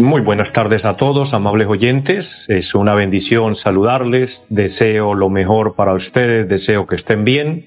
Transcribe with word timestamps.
muy 0.00 0.20
buenas 0.20 0.52
tardes 0.52 0.84
a 0.84 0.96
todos, 0.96 1.34
amables 1.34 1.68
oyentes. 1.68 2.48
Es 2.48 2.74
una 2.74 2.94
bendición 2.94 3.54
saludarles. 3.54 4.44
Deseo 4.48 5.14
lo 5.14 5.30
mejor 5.30 5.74
para 5.74 5.94
ustedes, 5.94 6.48
deseo 6.48 6.86
que 6.86 6.96
estén 6.96 7.24
bien. 7.24 7.66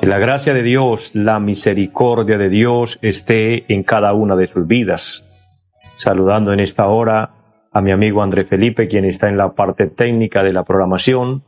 Que 0.00 0.06
la 0.06 0.18
gracia 0.18 0.54
de 0.54 0.62
Dios, 0.62 1.14
la 1.14 1.40
misericordia 1.40 2.38
de 2.38 2.48
Dios 2.48 2.98
esté 3.02 3.72
en 3.72 3.82
cada 3.82 4.12
una 4.12 4.36
de 4.36 4.48
sus 4.48 4.66
vidas. 4.66 5.24
Saludando 5.94 6.52
en 6.52 6.60
esta 6.60 6.86
hora 6.86 7.30
a 7.72 7.80
mi 7.80 7.90
amigo 7.90 8.22
André 8.22 8.44
Felipe, 8.44 8.88
quien 8.88 9.04
está 9.04 9.28
en 9.28 9.36
la 9.36 9.52
parte 9.52 9.86
técnica 9.86 10.42
de 10.42 10.52
la 10.52 10.64
programación, 10.64 11.42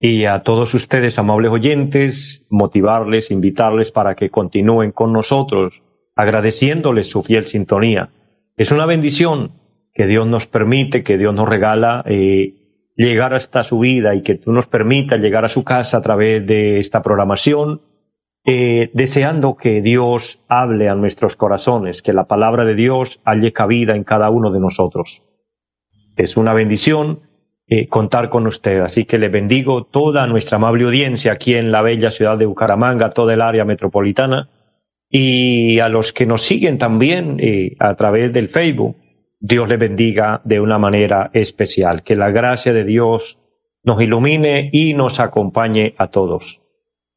y 0.00 0.24
a 0.24 0.42
todos 0.42 0.74
ustedes, 0.74 1.18
amables 1.18 1.50
oyentes, 1.50 2.46
motivarles, 2.50 3.30
invitarles 3.30 3.90
para 3.90 4.14
que 4.14 4.30
continúen 4.30 4.92
con 4.92 5.12
nosotros, 5.12 5.82
agradeciéndoles 6.14 7.08
su 7.08 7.22
fiel 7.22 7.46
sintonía 7.46 8.10
es 8.58 8.72
una 8.72 8.86
bendición 8.86 9.52
que 9.94 10.08
Dios 10.08 10.26
nos 10.26 10.48
permite, 10.48 11.04
que 11.04 11.16
Dios 11.16 11.32
nos 11.32 11.48
regala 11.48 12.02
eh, 12.06 12.90
llegar 12.96 13.32
hasta 13.32 13.62
su 13.62 13.78
vida 13.78 14.16
y 14.16 14.22
que 14.22 14.34
tú 14.34 14.52
nos 14.52 14.66
permita 14.66 15.16
llegar 15.16 15.44
a 15.44 15.48
su 15.48 15.62
casa 15.62 15.98
a 15.98 16.02
través 16.02 16.44
de 16.44 16.80
esta 16.80 17.00
programación, 17.00 17.82
eh, 18.44 18.90
deseando 18.94 19.56
que 19.56 19.80
Dios 19.80 20.44
hable 20.48 20.88
a 20.88 20.96
nuestros 20.96 21.36
corazones, 21.36 22.02
que 22.02 22.12
la 22.12 22.26
palabra 22.26 22.64
de 22.64 22.74
Dios 22.74 23.20
halle 23.24 23.52
cabida 23.52 23.94
en 23.94 24.02
cada 24.02 24.28
uno 24.28 24.50
de 24.50 24.58
nosotros. 24.58 25.22
Es 26.16 26.36
una 26.36 26.52
bendición 26.52 27.20
eh, 27.70 27.86
contar 27.86 28.30
con 28.30 28.46
usted, 28.46 28.80
así 28.80 29.04
que 29.04 29.18
le 29.18 29.28
bendigo 29.28 29.84
toda 29.84 30.26
nuestra 30.26 30.56
amable 30.56 30.84
audiencia 30.84 31.32
aquí 31.32 31.54
en 31.54 31.70
la 31.70 31.82
bella 31.82 32.10
ciudad 32.10 32.38
de 32.38 32.46
Bucaramanga, 32.46 33.10
toda 33.10 33.34
el 33.34 33.42
área 33.42 33.66
metropolitana, 33.66 34.48
y 35.10 35.78
a 35.78 35.90
los 35.90 36.14
que 36.14 36.24
nos 36.24 36.42
siguen 36.42 36.78
también 36.78 37.36
eh, 37.40 37.76
a 37.78 37.94
través 37.94 38.32
del 38.32 38.48
Facebook, 38.48 38.96
Dios 39.38 39.68
les 39.68 39.78
bendiga 39.78 40.40
de 40.44 40.60
una 40.60 40.78
manera 40.78 41.30
especial. 41.34 42.02
Que 42.02 42.16
la 42.16 42.30
gracia 42.30 42.72
de 42.72 42.84
Dios 42.84 43.38
nos 43.84 44.00
ilumine 44.00 44.70
y 44.72 44.94
nos 44.94 45.20
acompañe 45.20 45.94
a 45.98 46.08
todos. 46.08 46.60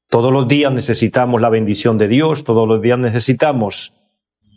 Todos 0.09 0.33
los 0.33 0.47
días 0.47 0.73
necesitamos 0.73 1.39
la 1.39 1.49
bendición 1.49 1.97
de 1.97 2.09
Dios, 2.09 2.43
todos 2.43 2.67
los 2.67 2.81
días 2.81 2.99
necesitamos 2.99 3.93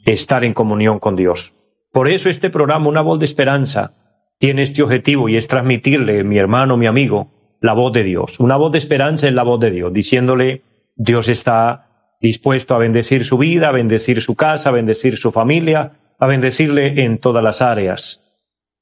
estar 0.04 0.44
en 0.44 0.54
comunión 0.54 0.98
con 0.98 1.14
Dios. 1.14 1.52
Por 1.92 2.08
eso 2.08 2.28
este 2.28 2.50
programa, 2.50 2.88
Una 2.88 3.02
voz 3.02 3.20
de 3.20 3.24
esperanza, 3.24 3.94
tiene 4.38 4.62
este 4.62 4.82
objetivo 4.82 5.28
y 5.28 5.36
es 5.36 5.48
transmitirle, 5.48 6.24
mi 6.24 6.38
hermano, 6.38 6.76
mi 6.76 6.86
amigo, 6.86 7.56
la 7.60 7.72
voz 7.72 7.92
de 7.92 8.02
Dios. 8.02 8.38
Una 8.40 8.56
voz 8.56 8.72
de 8.72 8.78
esperanza 8.78 9.28
es 9.28 9.34
la 9.34 9.42
voz 9.42 9.60
de 9.60 9.70
Dios, 9.70 9.92
diciéndole, 9.92 10.62
Dios 10.96 11.28
está 11.28 12.16
dispuesto 12.20 12.74
a 12.74 12.78
bendecir 12.78 13.24
su 13.24 13.38
vida, 13.38 13.68
a 13.68 13.72
bendecir 13.72 14.20
su 14.20 14.34
casa, 14.34 14.68
a 14.70 14.72
bendecir 14.72 15.16
su 15.16 15.32
familia, 15.32 15.92
a 16.18 16.26
bendecirle 16.26 17.04
en 17.04 17.18
todas 17.18 17.42
las 17.42 17.62
áreas. 17.62 18.20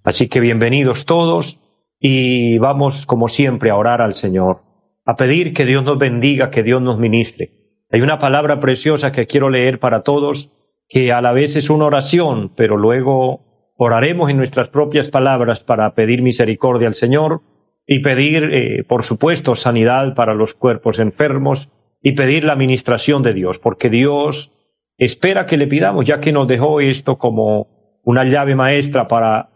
Así 0.05 0.28
que 0.28 0.41
bienvenidos 0.41 1.06
todos 1.06 1.59
y 1.98 2.59
vamos 2.59 3.06
como 3.06 3.28
siempre 3.28 3.71
a 3.71 3.76
orar 3.76 4.03
al 4.03 4.15
Señor, 4.15 4.62
a 5.05 5.16
pedir 5.16 5.55
que 5.55 5.65
Dios 5.65 5.84
nos 5.84 5.99
bendiga, 5.99 6.50
que 6.50 6.62
Dios 6.62 6.82
nos 6.82 6.99
ministre. 6.99 7.50
Hay 7.91 8.00
una 8.00 8.19
palabra 8.19 8.59
preciosa 8.59 9.12
que 9.12 9.26
quiero 9.26 9.50
leer 9.50 9.78
para 9.78 10.03
todos, 10.03 10.50
que 10.88 11.12
a 11.12 11.21
la 11.21 11.32
vez 11.32 11.56
es 11.56 11.71
una 11.71 11.84
oración, 11.84 12.53
pero 12.56 12.76
luego 12.76 13.51
oraremos 13.82 14.31
en 14.31 14.37
nuestras 14.37 14.69
propias 14.69 15.10
palabras 15.10 15.60
para 15.60 15.94
pedir 15.94 16.22
misericordia 16.22 16.88
al 16.88 16.94
Señor 16.94 17.41
y 17.87 18.00
pedir, 18.00 18.44
eh, 18.44 18.84
por 18.84 19.03
supuesto, 19.03 19.54
sanidad 19.54 20.15
para 20.15 20.34
los 20.34 20.54
cuerpos 20.54 20.98
enfermos, 20.98 21.69
y 22.03 22.12
pedir 22.12 22.44
la 22.44 22.53
administración 22.53 23.22
de 23.22 23.32
Dios, 23.32 23.59
porque 23.59 23.88
Dios 23.88 24.50
espera 24.98 25.47
que 25.47 25.56
le 25.56 25.69
pidamos, 25.69 26.04
ya 26.04 26.19
que 26.19 26.32
nos 26.32 26.48
dejó 26.48 26.81
esto 26.81 27.16
como 27.16 28.00
una 28.03 28.25
llave 28.25 28.56
maestra 28.56 29.06
para 29.06 29.50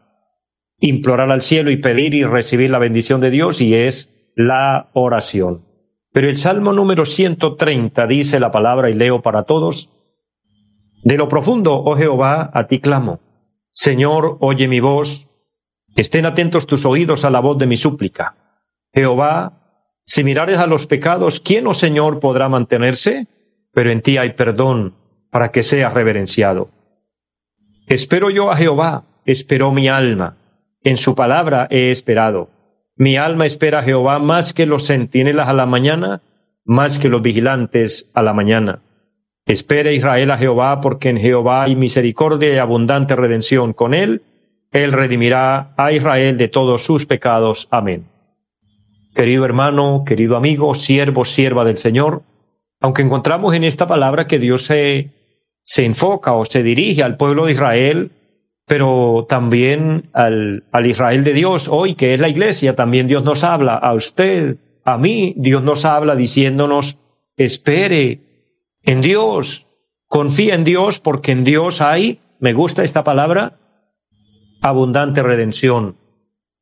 implorar 0.79 1.33
al 1.33 1.43
cielo 1.43 1.71
y 1.71 1.77
pedir 1.77 2.15
y 2.15 2.25
recibir 2.25 2.71
la 2.71 2.79
bendición 2.79 3.21
de 3.21 3.31
Dios, 3.31 3.61
y 3.61 3.75
es 3.75 4.33
la 4.37 4.91
oración. 4.93 5.65
Pero 6.13 6.29
el 6.29 6.37
Salmo 6.37 6.73
número 6.73 7.05
130 7.05 8.07
dice 8.07 8.39
la 8.39 8.53
palabra, 8.53 8.91
y 8.91 8.95
leo 8.95 9.23
para 9.23 9.43
todos, 9.43 9.91
De 11.03 11.17
lo 11.17 11.29
profundo, 11.29 11.75
oh 11.75 11.95
Jehová, 11.97 12.51
a 12.53 12.67
ti 12.67 12.81
clamo. 12.81 13.21
Señor, 13.77 14.39
oye 14.41 14.69
mi 14.69 14.81
voz, 14.81 15.29
estén 15.97 16.25
atentos 16.25 16.67
tus 16.67 16.87
oídos 16.87 17.27
a 17.27 17.31
la 17.31 17.41
voz 17.41 17.59
de 17.59 17.67
mi 17.67 17.77
súplica. 17.77 18.35
Jehová, 18.95 19.93
si 20.03 20.25
mirares 20.25 20.57
a 20.57 20.67
los 20.67 20.87
pecados, 20.87 21.41
¿quién, 21.41 21.67
oh 21.67 21.75
Señor, 21.75 22.19
podrá 22.19 22.49
mantenerse? 22.49 23.27
Pero 23.75 23.91
en 23.91 24.01
ti 24.01 24.17
hay 24.17 24.33
perdón 24.33 24.95
para 25.31 25.53
que 25.53 25.63
seas 25.63 25.93
reverenciado. 25.93 26.71
Espero 27.87 28.31
yo 28.31 28.51
a 28.51 28.57
Jehová, 28.57 29.05
esperó 29.27 29.73
mi 29.73 29.89
alma. 29.89 30.39
En 30.83 30.97
su 30.97 31.15
palabra 31.15 31.69
he 31.71 31.91
esperado. 31.91 32.49
Mi 32.97 33.19
alma 33.19 33.45
espera 33.45 33.81
a 33.81 33.83
Jehová 33.83 34.19
más 34.19 34.55
que 34.55 34.65
los 34.65 34.87
centinelas 34.87 35.49
a 35.49 35.53
la 35.53 35.67
mañana, 35.67 36.23
más 36.65 36.99
que 36.99 37.11
los 37.11 37.21
vigilantes 37.21 38.11
a 38.15 38.23
la 38.23 38.33
mañana. 38.33 38.81
Espere 39.47 39.95
Israel 39.95 40.33
a 40.33 40.39
Jehová, 40.39 40.81
porque 40.81 41.09
en 41.09 41.19
Jehová 41.19 41.63
hay 41.63 41.77
misericordia 41.77 42.53
y 42.53 42.59
abundante 42.59 43.15
redención. 43.15 43.73
Con 43.73 43.95
él, 43.95 44.23
él 44.73 44.93
redimirá 44.93 45.73
a 45.77 45.93
Israel 45.93 46.37
de 46.37 46.49
todos 46.49 46.83
sus 46.83 47.07
pecados. 47.07 47.69
Amén. 47.71 48.07
Querido 49.15 49.45
hermano, 49.45 50.03
querido 50.05 50.37
amigo, 50.37 50.75
siervo, 50.75 51.25
sierva 51.25 51.65
del 51.65 51.79
Señor, 51.79 52.23
aunque 52.81 53.03
encontramos 53.03 53.55
en 53.55 53.63
esta 53.63 53.87
palabra 53.87 54.27
que 54.27 54.41
Dios 54.41 54.65
se, 54.65 55.11
se 55.63 55.85
enfoca 55.85 56.35
o 56.35 56.45
se 56.45 56.65
dirige 56.65 57.05
al 57.05 57.17
pueblo 57.17 57.47
de 57.47 57.53
Israel, 57.53 58.11
pero 58.67 59.27
también 59.29 60.11
al, 60.13 60.65
al 60.73 60.87
Israel 60.87 61.23
de 61.23 61.33
Dios 61.33 61.69
hoy, 61.69 61.95
que 61.95 62.13
es 62.13 62.21
la 62.21 62.29
iglesia, 62.29 62.75
también 62.75 63.07
Dios 63.07 63.23
nos 63.23 63.45
habla 63.45 63.77
a 63.77 63.95
usted, 63.95 64.57
a 64.85 64.99
mí, 64.99 65.35
Dios 65.37 65.63
nos 65.63 65.85
habla 65.85 66.17
diciéndonos, 66.17 66.99
espere 67.37 68.26
en 68.87 69.03
Dios, 69.03 69.67
confía 70.07 70.55
en 70.55 70.65
Dios, 70.65 71.01
porque 71.01 71.33
en 71.33 71.45
Dios 71.45 71.83
hay, 71.83 72.21
me 72.39 72.55
gusta 72.55 72.85
esta 72.85 73.05
palabra, 73.05 73.59
abundante 74.63 75.23
redención. 75.23 75.97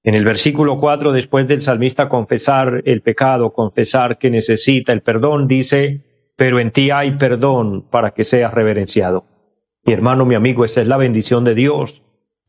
En 0.03 0.15
el 0.15 0.25
versículo 0.25 0.77
4, 0.79 1.13
después 1.13 1.47
del 1.47 1.61
salmista 1.61 2.09
confesar 2.09 2.83
el 2.87 3.03
pecado, 3.03 3.53
confesar 3.53 4.19
que 4.19 4.31
necesita 4.31 4.93
el 4.93 5.03
perdón, 5.03 5.47
dice, 5.47 6.03
pero 6.37 6.59
en 6.59 6.73
ti 6.73 6.91
hay 6.91 7.13
perdón 7.13 7.87
para 7.91 8.13
que 8.13 8.25
seas 8.25 8.53
reverenciado. 8.53 9.25
Mi 9.85 9.93
hermano, 9.93 10.25
mi 10.25 10.35
amigo, 10.35 10.65
esa 10.65 10.81
es 10.81 10.89
la 10.89 10.97
bendición 10.97 11.45
de 11.45 11.55
Dios, 11.55 12.03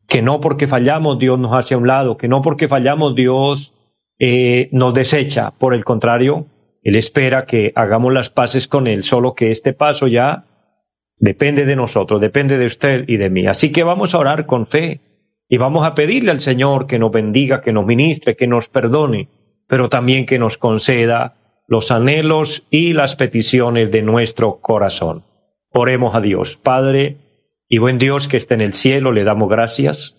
que 0.08 0.22
no 0.22 0.40
porque 0.40 0.66
fallamos 0.66 1.18
Dios 1.18 1.38
nos 1.38 1.52
hace 1.52 1.74
a 1.74 1.78
un 1.78 1.86
lado, 1.86 2.16
que 2.16 2.28
no 2.28 2.40
porque 2.40 2.66
fallamos 2.66 3.14
Dios 3.14 3.74
eh, 4.18 4.70
nos 4.72 4.94
desecha, 4.94 5.50
por 5.50 5.74
el 5.74 5.84
contrario, 5.84 6.46
Él 6.86 6.94
espera 6.94 7.46
que 7.46 7.72
hagamos 7.74 8.12
las 8.12 8.30
paces 8.30 8.68
con 8.68 8.86
Él, 8.86 9.02
solo 9.02 9.34
que 9.34 9.50
este 9.50 9.72
paso 9.72 10.06
ya 10.06 10.44
depende 11.18 11.64
de 11.64 11.74
nosotros, 11.74 12.20
depende 12.20 12.58
de 12.58 12.66
usted 12.66 13.08
y 13.08 13.16
de 13.16 13.28
mí. 13.28 13.48
Así 13.48 13.72
que 13.72 13.82
vamos 13.82 14.14
a 14.14 14.18
orar 14.18 14.46
con 14.46 14.68
fe, 14.68 15.00
y 15.48 15.56
vamos 15.56 15.84
a 15.84 15.94
pedirle 15.96 16.30
al 16.30 16.38
Señor 16.38 16.86
que 16.86 17.00
nos 17.00 17.10
bendiga, 17.10 17.60
que 17.60 17.72
nos 17.72 17.84
ministre, 17.84 18.36
que 18.36 18.46
nos 18.46 18.68
perdone, 18.68 19.28
pero 19.66 19.88
también 19.88 20.26
que 20.26 20.38
nos 20.38 20.58
conceda 20.58 21.34
los 21.66 21.90
anhelos 21.90 22.68
y 22.70 22.92
las 22.92 23.16
peticiones 23.16 23.90
de 23.90 24.02
nuestro 24.02 24.60
corazón. 24.60 25.24
Oremos 25.72 26.14
a 26.14 26.20
Dios. 26.20 26.56
Padre 26.56 27.16
y 27.68 27.78
buen 27.78 27.98
Dios 27.98 28.28
que 28.28 28.36
está 28.36 28.54
en 28.54 28.60
el 28.60 28.74
cielo, 28.74 29.10
le 29.10 29.24
damos 29.24 29.48
gracias. 29.48 30.16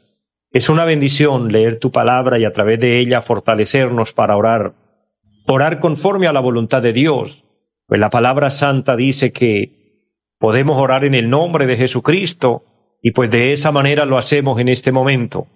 Es 0.52 0.68
una 0.68 0.84
bendición 0.84 1.50
leer 1.50 1.80
tu 1.80 1.92
palabra 1.92 2.40
y 2.40 2.44
a 2.44 2.52
través 2.52 2.82
de 2.82 3.00
ella 3.00 3.22
fortalecernos 3.22 4.12
para 4.12 4.36
orar. 4.36 4.74
Orar 5.50 5.80
conforme 5.80 6.28
a 6.28 6.34
la 6.34 6.42
voluntad 6.42 6.82
de 6.82 6.92
Dios. 6.92 7.46
Pues 7.88 8.02
la 8.02 8.10
palabra 8.10 8.50
santa 8.50 8.98
dice 8.98 9.32
que 9.32 10.04
podemos 10.40 10.78
orar 10.78 11.06
en 11.06 11.16
el 11.16 11.30
nombre 11.30 11.66
de 11.66 11.78
Jesucristo 11.78 12.64
y 13.02 13.12
pues 13.12 13.32
de 13.32 13.54
esa 13.54 13.72
manera 13.72 14.04
lo 14.04 14.18
hacemos 14.18 14.60
en 14.60 14.68
este 14.68 14.92
momento. 14.92 15.48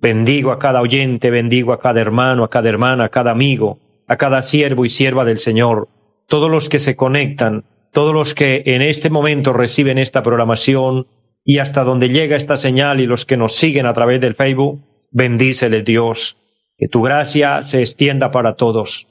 Bendigo 0.00 0.50
a 0.50 0.58
cada 0.58 0.82
oyente, 0.82 1.30
bendigo 1.30 1.72
a 1.72 1.78
cada 1.78 2.00
hermano, 2.00 2.42
a 2.42 2.50
cada 2.50 2.68
hermana, 2.68 3.04
a 3.04 3.08
cada 3.08 3.30
amigo, 3.30 3.78
a 4.08 4.16
cada 4.16 4.42
siervo 4.42 4.84
y 4.84 4.88
sierva 4.88 5.24
del 5.24 5.38
Señor, 5.38 5.88
todos 6.26 6.50
los 6.50 6.68
que 6.68 6.80
se 6.80 6.96
conectan, 6.96 7.64
todos 7.92 8.12
los 8.12 8.34
que 8.34 8.64
en 8.66 8.82
este 8.82 9.10
momento 9.10 9.52
reciben 9.52 9.98
esta 9.98 10.24
programación 10.24 11.06
y 11.44 11.58
hasta 11.58 11.84
donde 11.84 12.08
llega 12.08 12.36
esta 12.36 12.56
señal 12.56 12.98
y 12.98 13.06
los 13.06 13.24
que 13.24 13.36
nos 13.36 13.54
siguen 13.54 13.86
a 13.86 13.94
través 13.94 14.20
del 14.20 14.34
Facebook, 14.34 14.80
bendícele 15.12 15.82
Dios, 15.82 16.36
que 16.76 16.88
tu 16.88 17.00
gracia 17.02 17.62
se 17.62 17.78
extienda 17.78 18.32
para 18.32 18.56
todos. 18.56 19.06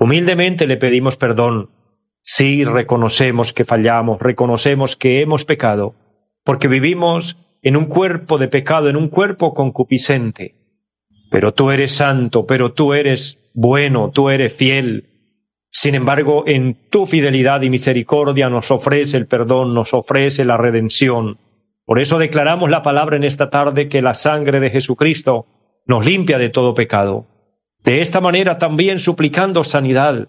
Humildemente 0.00 0.66
le 0.66 0.76
pedimos 0.76 1.16
perdón. 1.16 1.70
Sí, 2.22 2.64
reconocemos 2.64 3.52
que 3.52 3.64
fallamos, 3.64 4.20
reconocemos 4.20 4.96
que 4.96 5.20
hemos 5.20 5.44
pecado, 5.44 5.94
porque 6.44 6.66
vivimos 6.66 7.36
en 7.62 7.76
un 7.76 7.84
cuerpo 7.84 8.36
de 8.38 8.48
pecado, 8.48 8.88
en 8.88 8.96
un 8.96 9.08
cuerpo 9.08 9.54
concupiscente. 9.54 10.56
Pero 11.30 11.54
tú 11.54 11.70
eres 11.70 11.94
santo, 11.94 12.44
pero 12.46 12.72
tú 12.72 12.94
eres 12.94 13.38
bueno, 13.54 14.10
tú 14.10 14.28
eres 14.30 14.52
fiel, 14.52 15.10
sin 15.70 15.94
embargo, 15.94 16.44
en 16.46 16.76
tu 16.90 17.06
fidelidad 17.06 17.62
y 17.62 17.70
misericordia 17.70 18.48
nos 18.48 18.70
ofrece 18.70 19.16
el 19.16 19.26
perdón, 19.26 19.72
nos 19.72 19.94
ofrece 19.94 20.44
la 20.44 20.56
redención. 20.56 21.38
Por 21.84 22.00
eso 22.00 22.18
declaramos 22.18 22.70
la 22.70 22.82
palabra 22.82 23.16
en 23.16 23.24
esta 23.24 23.50
tarde 23.50 23.88
que 23.88 24.02
la 24.02 24.14
sangre 24.14 24.58
de 24.60 24.70
Jesucristo 24.70 25.46
nos 25.86 26.04
limpia 26.04 26.38
de 26.38 26.50
todo 26.50 26.74
pecado. 26.74 27.26
De 27.84 28.00
esta 28.00 28.20
manera 28.20 28.58
también 28.58 29.00
suplicando 29.00 29.64
sanidad, 29.64 30.28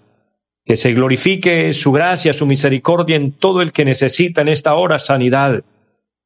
que 0.66 0.76
se 0.76 0.94
glorifique 0.94 1.74
su 1.74 1.92
gracia, 1.92 2.34
su 2.34 2.46
misericordia 2.46 3.16
en 3.16 3.32
todo 3.32 3.62
el 3.62 3.72
que 3.72 3.86
necesita 3.86 4.42
en 4.42 4.48
esta 4.48 4.76
hora 4.76 5.00
sanidad. 5.00 5.64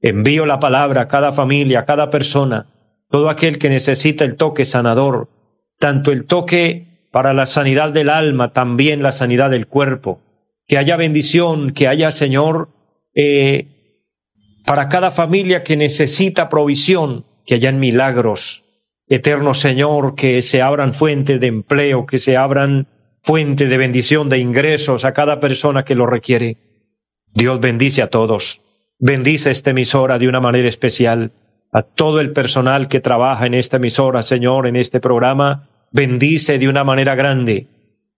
Envío 0.01 0.45
la 0.45 0.59
palabra 0.59 1.03
a 1.03 1.07
cada 1.07 1.31
familia, 1.31 1.79
a 1.79 1.85
cada 1.85 2.09
persona, 2.11 2.67
todo 3.09 3.29
aquel 3.29 3.57
que 3.57 3.69
necesita 3.69 4.25
el 4.25 4.35
toque 4.35 4.65
sanador, 4.65 5.29
tanto 5.79 6.11
el 6.11 6.25
toque 6.25 7.07
para 7.11 7.33
la 7.33 7.45
sanidad 7.45 7.91
del 7.91 8.09
alma, 8.09 8.51
también 8.51 9.01
la 9.01 9.13
sanidad 9.13 9.49
del 9.49 9.67
cuerpo. 9.67 10.19
Que 10.67 10.77
haya 10.77 10.97
bendición, 10.97 11.71
que 11.71 11.87
haya, 11.87 12.11
Señor, 12.11 12.69
eh, 13.15 13.67
para 14.65 14.89
cada 14.89 15.11
familia 15.11 15.63
que 15.63 15.77
necesita 15.77 16.49
provisión, 16.49 17.23
que 17.45 17.55
hayan 17.55 17.79
milagros. 17.79 18.64
Eterno 19.07 19.53
Señor, 19.53 20.15
que 20.15 20.41
se 20.41 20.61
abran 20.61 20.93
fuentes 20.93 21.39
de 21.39 21.47
empleo, 21.47 22.05
que 22.05 22.17
se 22.17 22.37
abran 22.37 22.87
fuentes 23.21 23.69
de 23.69 23.77
bendición, 23.77 24.29
de 24.29 24.39
ingresos 24.39 25.05
a 25.05 25.13
cada 25.13 25.39
persona 25.39 25.83
que 25.83 25.95
lo 25.95 26.07
requiere. 26.07 26.57
Dios 27.33 27.59
bendice 27.59 28.01
a 28.01 28.09
todos. 28.09 28.61
Bendice 28.97 29.51
esta 29.51 29.71
emisora 29.71 30.17
de 30.17 30.27
una 30.27 30.39
manera 30.39 30.67
especial. 30.67 31.31
A 31.71 31.83
todo 31.83 32.19
el 32.19 32.31
personal 32.31 32.87
que 32.87 33.01
trabaja 33.01 33.45
en 33.45 33.53
esta 33.53 33.77
emisora, 33.77 34.21
Señor, 34.21 34.65
en 34.65 34.75
este 34.75 34.99
programa, 34.99 35.67
bendice 35.91 36.57
de 36.57 36.69
una 36.69 36.83
manera 36.83 37.15
grande, 37.15 37.67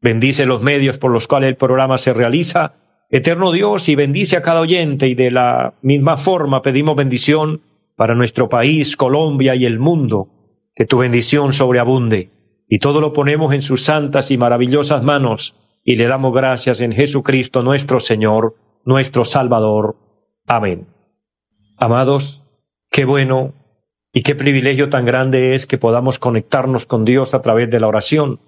bendice 0.02 0.46
los 0.46 0.62
medios 0.62 0.98
por 0.98 1.12
los 1.12 1.28
cuales 1.28 1.50
el 1.50 1.56
programa 1.56 1.98
se 1.98 2.14
realiza, 2.14 2.76
eterno 3.10 3.52
Dios, 3.52 3.90
y 3.90 3.96
bendice 3.96 4.38
a 4.38 4.42
cada 4.42 4.62
oyente 4.62 5.08
y 5.08 5.16
de 5.16 5.32
la 5.32 5.74
misma 5.82 6.18
forma 6.18 6.62
pedimos 6.62 6.96
bendición 6.96 7.62
para 7.96 8.16
nuestro 8.16 8.48
país, 8.48 8.96
Colombia 8.96 9.56
y 9.56 9.66
el 9.66 9.80
mundo, 9.80 10.30
que 10.78 10.86
tu 10.86 11.00
bendición 11.00 11.54
sobreabunde, 11.54 12.30
y 12.70 12.78
todo 12.78 13.02
lo 13.02 13.12
ponemos 13.12 13.52
en 13.56 13.64
sus 13.64 13.84
santas 13.84 14.30
y 14.30 14.38
maravillosas 14.38 15.04
manos, 15.04 15.56
y 15.84 15.96
le 15.96 16.06
damos 16.06 16.36
gracias 16.36 16.82
en 16.82 16.92
Jesucristo 16.92 17.64
nuestro 17.64 18.00
Señor, 18.00 18.54
nuestro 18.86 19.26
Salvador. 19.26 19.96
Amén. 20.46 20.86
Amados, 21.78 22.44
qué 22.92 23.06
bueno 23.06 23.56
y 24.14 24.22
qué 24.22 24.36
privilegio 24.36 24.88
tan 24.88 25.06
grande 25.06 25.56
es 25.56 25.66
que 25.66 25.80
podamos 25.80 26.20
conectarnos 26.20 26.86
con 26.86 27.06
Dios 27.06 27.34
a 27.34 27.42
través 27.42 27.72
de 27.72 27.80
la 27.80 27.88
oración. 27.88 28.40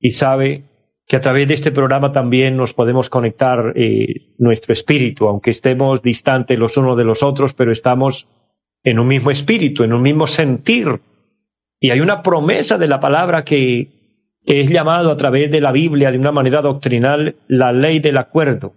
Y 0.00 0.12
sabe 0.12 0.64
que 1.06 1.16
a 1.16 1.20
través 1.20 1.48
de 1.48 1.54
este 1.54 1.70
programa 1.70 2.12
también 2.12 2.56
nos 2.56 2.72
podemos 2.72 3.10
conectar 3.10 3.74
eh, 3.76 4.34
nuestro 4.38 4.72
espíritu, 4.72 5.28
aunque 5.28 5.50
estemos 5.50 6.00
distantes 6.00 6.58
los 6.58 6.78
unos 6.78 6.96
de 6.96 7.04
los 7.04 7.22
otros, 7.22 7.52
pero 7.52 7.72
estamos 7.72 8.26
en 8.82 8.98
un 8.98 9.08
mismo 9.08 9.30
espíritu, 9.30 9.82
en 9.82 9.92
un 9.92 10.00
mismo 10.00 10.26
sentir. 10.26 11.00
Y 11.80 11.90
hay 11.90 12.00
una 12.00 12.22
promesa 12.22 12.78
de 12.78 12.88
la 12.88 13.00
palabra 13.00 13.44
que 13.44 13.88
es 14.44 14.70
llamado 14.70 15.10
a 15.10 15.16
través 15.16 15.50
de 15.50 15.60
la 15.60 15.72
Biblia 15.72 16.10
de 16.10 16.18
una 16.18 16.32
manera 16.32 16.60
doctrinal 16.60 17.36
la 17.48 17.72
ley 17.72 18.00
del 18.00 18.18
acuerdo. 18.18 18.74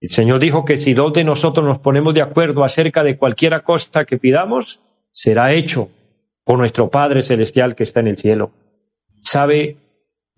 El 0.00 0.10
Señor 0.10 0.38
dijo 0.38 0.64
que 0.64 0.76
si 0.76 0.94
dos 0.94 1.12
de 1.12 1.24
nosotros 1.24 1.66
nos 1.66 1.80
ponemos 1.80 2.14
de 2.14 2.22
acuerdo 2.22 2.62
acerca 2.62 3.02
de 3.02 3.16
cualquier 3.16 3.62
cosa 3.62 4.04
que 4.04 4.18
pidamos, 4.18 4.80
será 5.10 5.52
hecho 5.52 5.90
por 6.44 6.58
nuestro 6.58 6.88
Padre 6.88 7.22
Celestial 7.22 7.74
que 7.74 7.82
está 7.82 8.00
en 8.00 8.08
el 8.08 8.18
cielo. 8.18 8.52
¿Sabe? 9.20 9.76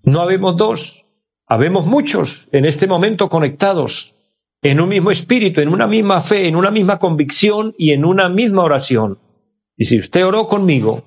No 0.03 0.23
habemos 0.23 0.57
dos, 0.57 1.05
habemos 1.47 1.85
muchos 1.85 2.49
en 2.53 2.65
este 2.65 2.87
momento 2.87 3.29
conectados 3.29 4.15
en 4.63 4.81
un 4.81 4.89
mismo 4.89 5.11
espíritu, 5.11 5.61
en 5.61 5.69
una 5.69 5.87
misma 5.87 6.23
fe, 6.23 6.47
en 6.47 6.57
una 6.57 6.71
misma 6.71 6.99
convicción 6.99 7.75
y 7.77 7.93
en 7.93 8.05
una 8.05 8.29
misma 8.29 8.63
oración. 8.63 9.19
Y 9.77 9.85
si 9.85 9.99
usted 9.99 10.25
oró 10.25 10.47
conmigo, 10.47 11.05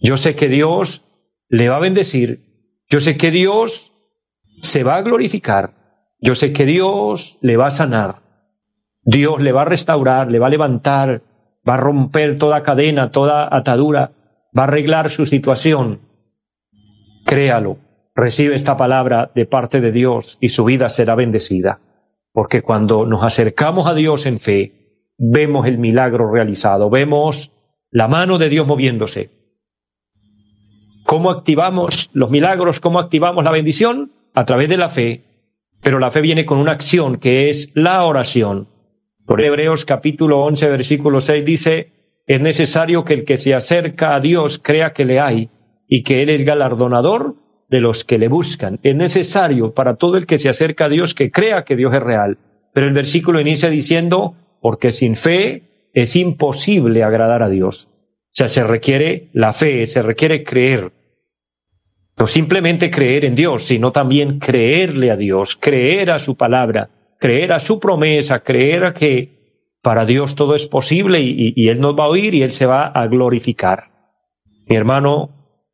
yo 0.00 0.16
sé 0.16 0.34
que 0.34 0.48
Dios 0.48 1.04
le 1.48 1.68
va 1.68 1.76
a 1.76 1.80
bendecir, 1.80 2.40
yo 2.88 3.00
sé 3.00 3.16
que 3.16 3.30
Dios 3.30 3.92
se 4.58 4.82
va 4.82 4.96
a 4.96 5.02
glorificar, 5.02 5.74
yo 6.20 6.34
sé 6.34 6.52
que 6.52 6.64
Dios 6.64 7.38
le 7.40 7.56
va 7.56 7.68
a 7.68 7.70
sanar, 7.70 8.16
Dios 9.02 9.40
le 9.40 9.52
va 9.52 9.62
a 9.62 9.66
restaurar, 9.66 10.30
le 10.30 10.38
va 10.38 10.46
a 10.46 10.50
levantar, 10.50 11.22
va 11.68 11.74
a 11.74 11.78
romper 11.78 12.38
toda 12.38 12.62
cadena, 12.62 13.10
toda 13.10 13.54
atadura, 13.54 14.12
va 14.56 14.62
a 14.62 14.66
arreglar 14.66 15.10
su 15.10 15.26
situación. 15.26 16.00
Créalo, 17.26 17.78
recibe 18.14 18.54
esta 18.54 18.76
palabra 18.76 19.30
de 19.34 19.46
parte 19.46 19.80
de 19.80 19.92
Dios 19.92 20.38
y 20.40 20.48
su 20.48 20.64
vida 20.64 20.88
será 20.88 21.14
bendecida, 21.14 21.80
porque 22.32 22.62
cuando 22.62 23.06
nos 23.06 23.22
acercamos 23.22 23.86
a 23.86 23.94
Dios 23.94 24.26
en 24.26 24.40
fe, 24.40 25.12
vemos 25.18 25.66
el 25.66 25.78
milagro 25.78 26.30
realizado, 26.32 26.90
vemos 26.90 27.52
la 27.90 28.08
mano 28.08 28.38
de 28.38 28.48
Dios 28.48 28.66
moviéndose. 28.66 29.39
¿Cómo 31.10 31.30
activamos 31.30 32.08
los 32.12 32.30
milagros? 32.30 32.78
¿Cómo 32.78 33.00
activamos 33.00 33.42
la 33.42 33.50
bendición? 33.50 34.12
A 34.32 34.44
través 34.44 34.68
de 34.68 34.76
la 34.76 34.90
fe, 34.90 35.24
pero 35.82 35.98
la 35.98 36.12
fe 36.12 36.20
viene 36.20 36.46
con 36.46 36.58
una 36.58 36.70
acción 36.70 37.16
que 37.16 37.48
es 37.48 37.72
la 37.74 38.04
oración. 38.04 38.68
Por 39.26 39.42
Hebreos 39.42 39.84
capítulo 39.84 40.44
11, 40.44 40.70
versículo 40.70 41.20
6 41.20 41.44
dice, 41.44 41.88
es 42.28 42.40
necesario 42.40 43.04
que 43.04 43.14
el 43.14 43.24
que 43.24 43.38
se 43.38 43.54
acerca 43.54 44.14
a 44.14 44.20
Dios 44.20 44.60
crea 44.62 44.92
que 44.92 45.04
le 45.04 45.18
hay 45.18 45.48
y 45.88 46.04
que 46.04 46.22
Él 46.22 46.30
es 46.30 46.44
galardonador 46.44 47.34
de 47.68 47.80
los 47.80 48.04
que 48.04 48.16
le 48.16 48.28
buscan. 48.28 48.78
Es 48.84 48.94
necesario 48.94 49.74
para 49.74 49.96
todo 49.96 50.16
el 50.16 50.26
que 50.26 50.38
se 50.38 50.48
acerca 50.48 50.84
a 50.84 50.90
Dios 50.90 51.16
que 51.16 51.32
crea 51.32 51.64
que 51.64 51.74
Dios 51.74 51.92
es 51.92 52.04
real. 52.04 52.38
Pero 52.72 52.86
el 52.86 52.94
versículo 52.94 53.40
inicia 53.40 53.68
diciendo, 53.68 54.36
porque 54.60 54.92
sin 54.92 55.16
fe 55.16 55.90
es 55.92 56.14
imposible 56.14 57.02
agradar 57.02 57.42
a 57.42 57.48
Dios. 57.48 57.88
O 58.26 58.32
sea, 58.32 58.46
se 58.46 58.62
requiere 58.62 59.28
la 59.32 59.52
fe, 59.52 59.86
se 59.86 60.02
requiere 60.02 60.44
creer. 60.44 60.92
No 62.20 62.26
simplemente 62.26 62.90
creer 62.90 63.24
en 63.24 63.34
Dios, 63.34 63.64
sino 63.64 63.92
también 63.92 64.40
creerle 64.40 65.10
a 65.10 65.16
Dios, 65.16 65.56
creer 65.56 66.10
a 66.10 66.18
su 66.18 66.36
palabra, 66.36 66.90
creer 67.18 67.50
a 67.50 67.58
su 67.58 67.80
promesa, 67.80 68.40
creer 68.40 68.84
a 68.84 68.92
que 68.92 69.70
para 69.80 70.04
Dios 70.04 70.34
todo 70.34 70.54
es 70.54 70.66
posible 70.66 71.20
y, 71.22 71.68
Él 71.70 71.80
nos 71.80 71.98
va 71.98 72.04
a 72.04 72.08
oír 72.08 72.34
y 72.34 72.42
Él 72.42 72.50
se 72.50 72.66
va 72.66 72.88
a 72.88 73.06
glorificar. 73.06 73.84
Mi 74.68 74.76
hermano, 74.76 75.30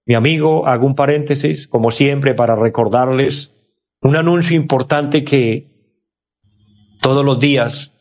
mi 0.07 0.15
amigo, 0.15 0.69
hago 0.69 0.87
un 0.87 0.95
paréntesis, 0.95 1.67
como 1.67 1.91
siempre, 1.91 2.33
para 2.35 2.55
recordarles 2.55 3.53
un 4.01 4.15
anuncio 4.15 4.57
importante 4.57 5.25
que 5.25 5.67
todos 7.03 7.25
los 7.25 7.41
días, 7.41 7.93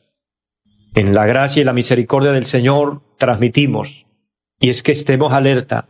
en 0.94 1.16
la 1.16 1.26
gracia 1.26 1.62
y 1.62 1.66
la 1.66 1.74
misericordia 1.74 2.32
del 2.32 2.46
Señor, 2.46 3.02
transmitimos. 3.18 4.06
Y 4.60 4.70
es 4.70 4.84
que 4.84 4.92
estemos 4.92 5.34
alerta, 5.34 5.90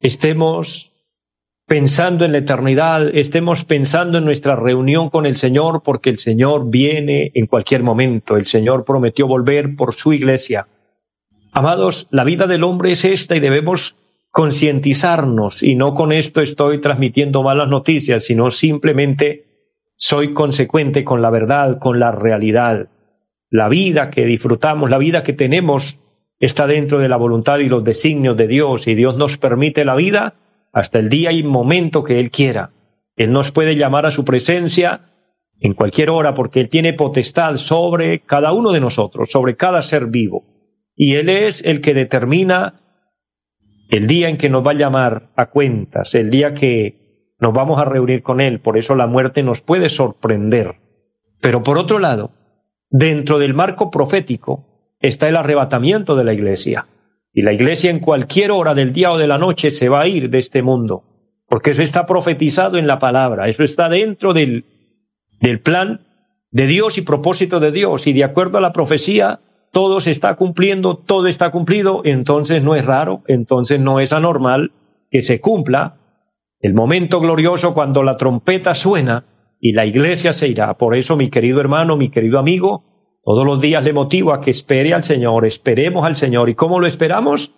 estemos 0.00 0.91
pensando 1.66 2.24
en 2.24 2.32
la 2.32 2.38
eternidad, 2.38 3.14
estemos 3.14 3.64
pensando 3.64 4.18
en 4.18 4.24
nuestra 4.24 4.56
reunión 4.56 5.10
con 5.10 5.26
el 5.26 5.36
Señor, 5.36 5.82
porque 5.84 6.10
el 6.10 6.18
Señor 6.18 6.70
viene 6.70 7.30
en 7.34 7.46
cualquier 7.46 7.82
momento. 7.82 8.36
El 8.36 8.46
Señor 8.46 8.84
prometió 8.84 9.26
volver 9.26 9.76
por 9.76 9.94
su 9.94 10.12
iglesia. 10.12 10.66
Amados, 11.52 12.08
la 12.10 12.24
vida 12.24 12.46
del 12.46 12.64
hombre 12.64 12.92
es 12.92 13.04
esta 13.04 13.36
y 13.36 13.40
debemos 13.40 13.96
concientizarnos, 14.30 15.62
y 15.62 15.74
no 15.74 15.94
con 15.94 16.10
esto 16.10 16.40
estoy 16.40 16.80
transmitiendo 16.80 17.42
malas 17.42 17.68
noticias, 17.68 18.24
sino 18.24 18.50
simplemente 18.50 19.44
soy 19.94 20.32
consecuente 20.32 21.04
con 21.04 21.20
la 21.20 21.28
verdad, 21.28 21.78
con 21.78 22.00
la 22.00 22.12
realidad. 22.12 22.88
La 23.50 23.68
vida 23.68 24.08
que 24.08 24.24
disfrutamos, 24.24 24.88
la 24.88 24.96
vida 24.96 25.22
que 25.22 25.34
tenemos, 25.34 25.98
está 26.40 26.66
dentro 26.66 26.98
de 26.98 27.10
la 27.10 27.18
voluntad 27.18 27.58
y 27.58 27.68
los 27.68 27.84
designios 27.84 28.36
de 28.38 28.48
Dios, 28.48 28.88
y 28.88 28.94
Dios 28.94 29.16
nos 29.18 29.36
permite 29.36 29.84
la 29.84 29.94
vida 29.94 30.34
hasta 30.72 30.98
el 30.98 31.08
día 31.08 31.32
y 31.32 31.42
momento 31.42 32.02
que 32.02 32.18
Él 32.18 32.30
quiera. 32.30 32.70
Él 33.16 33.32
nos 33.32 33.52
puede 33.52 33.76
llamar 33.76 34.06
a 34.06 34.10
su 34.10 34.24
presencia 34.24 35.12
en 35.60 35.74
cualquier 35.74 36.10
hora 36.10 36.34
porque 36.34 36.60
Él 36.60 36.68
tiene 36.68 36.94
potestad 36.94 37.56
sobre 37.56 38.20
cada 38.20 38.52
uno 38.52 38.72
de 38.72 38.80
nosotros, 38.80 39.30
sobre 39.30 39.56
cada 39.56 39.82
ser 39.82 40.06
vivo. 40.06 40.44
Y 40.96 41.14
Él 41.14 41.28
es 41.28 41.64
el 41.64 41.80
que 41.80 41.94
determina 41.94 42.80
el 43.90 44.06
día 44.06 44.28
en 44.28 44.38
que 44.38 44.48
nos 44.48 44.66
va 44.66 44.72
a 44.72 44.78
llamar 44.78 45.30
a 45.36 45.50
cuentas, 45.50 46.14
el 46.14 46.30
día 46.30 46.54
que 46.54 47.34
nos 47.38 47.52
vamos 47.52 47.80
a 47.80 47.84
reunir 47.84 48.22
con 48.22 48.40
Él. 48.40 48.60
Por 48.60 48.78
eso 48.78 48.94
la 48.94 49.06
muerte 49.06 49.42
nos 49.42 49.60
puede 49.60 49.88
sorprender. 49.88 50.76
Pero 51.40 51.62
por 51.62 51.76
otro 51.76 51.98
lado, 51.98 52.30
dentro 52.88 53.38
del 53.38 53.52
marco 53.52 53.90
profético 53.90 54.94
está 55.00 55.28
el 55.28 55.36
arrebatamiento 55.36 56.16
de 56.16 56.24
la 56.24 56.32
iglesia. 56.32 56.86
Y 57.32 57.42
la 57.42 57.52
iglesia 57.52 57.90
en 57.90 58.00
cualquier 58.00 58.50
hora 58.50 58.74
del 58.74 58.92
día 58.92 59.12
o 59.12 59.18
de 59.18 59.26
la 59.26 59.38
noche 59.38 59.70
se 59.70 59.88
va 59.88 60.02
a 60.02 60.06
ir 60.06 60.28
de 60.28 60.38
este 60.38 60.62
mundo, 60.62 61.04
porque 61.48 61.70
eso 61.70 61.82
está 61.82 62.06
profetizado 62.06 62.78
en 62.78 62.86
la 62.86 62.98
palabra, 62.98 63.48
eso 63.48 63.62
está 63.62 63.88
dentro 63.88 64.34
del, 64.34 64.66
del 65.40 65.60
plan 65.60 66.00
de 66.50 66.66
Dios 66.66 66.98
y 66.98 67.02
propósito 67.02 67.58
de 67.58 67.72
Dios, 67.72 68.06
y 68.06 68.12
de 68.12 68.24
acuerdo 68.24 68.58
a 68.58 68.60
la 68.60 68.72
profecía, 68.72 69.40
todo 69.72 70.00
se 70.00 70.10
está 70.10 70.34
cumpliendo, 70.36 70.98
todo 70.98 71.26
está 71.26 71.50
cumplido, 71.50 72.02
entonces 72.04 72.62
no 72.62 72.76
es 72.76 72.84
raro, 72.84 73.22
entonces 73.26 73.80
no 73.80 74.00
es 74.00 74.12
anormal 74.12 74.72
que 75.10 75.22
se 75.22 75.40
cumpla 75.40 75.96
el 76.60 76.74
momento 76.74 77.20
glorioso 77.20 77.74
cuando 77.74 78.02
la 78.02 78.16
trompeta 78.16 78.74
suena 78.74 79.24
y 79.58 79.72
la 79.72 79.86
iglesia 79.86 80.32
se 80.32 80.48
irá. 80.48 80.74
Por 80.74 80.94
eso, 80.94 81.16
mi 81.16 81.30
querido 81.30 81.60
hermano, 81.60 81.96
mi 81.96 82.10
querido 82.10 82.38
amigo, 82.38 82.84
todos 83.24 83.46
los 83.46 83.60
días 83.60 83.84
le 83.84 83.92
motivo 83.92 84.32
a 84.32 84.40
que 84.40 84.50
espere 84.50 84.92
al 84.92 85.04
Señor, 85.04 85.46
esperemos 85.46 86.04
al 86.04 86.14
Señor. 86.16 86.48
¿Y 86.48 86.54
cómo 86.54 86.80
lo 86.80 86.86
esperamos? 86.86 87.54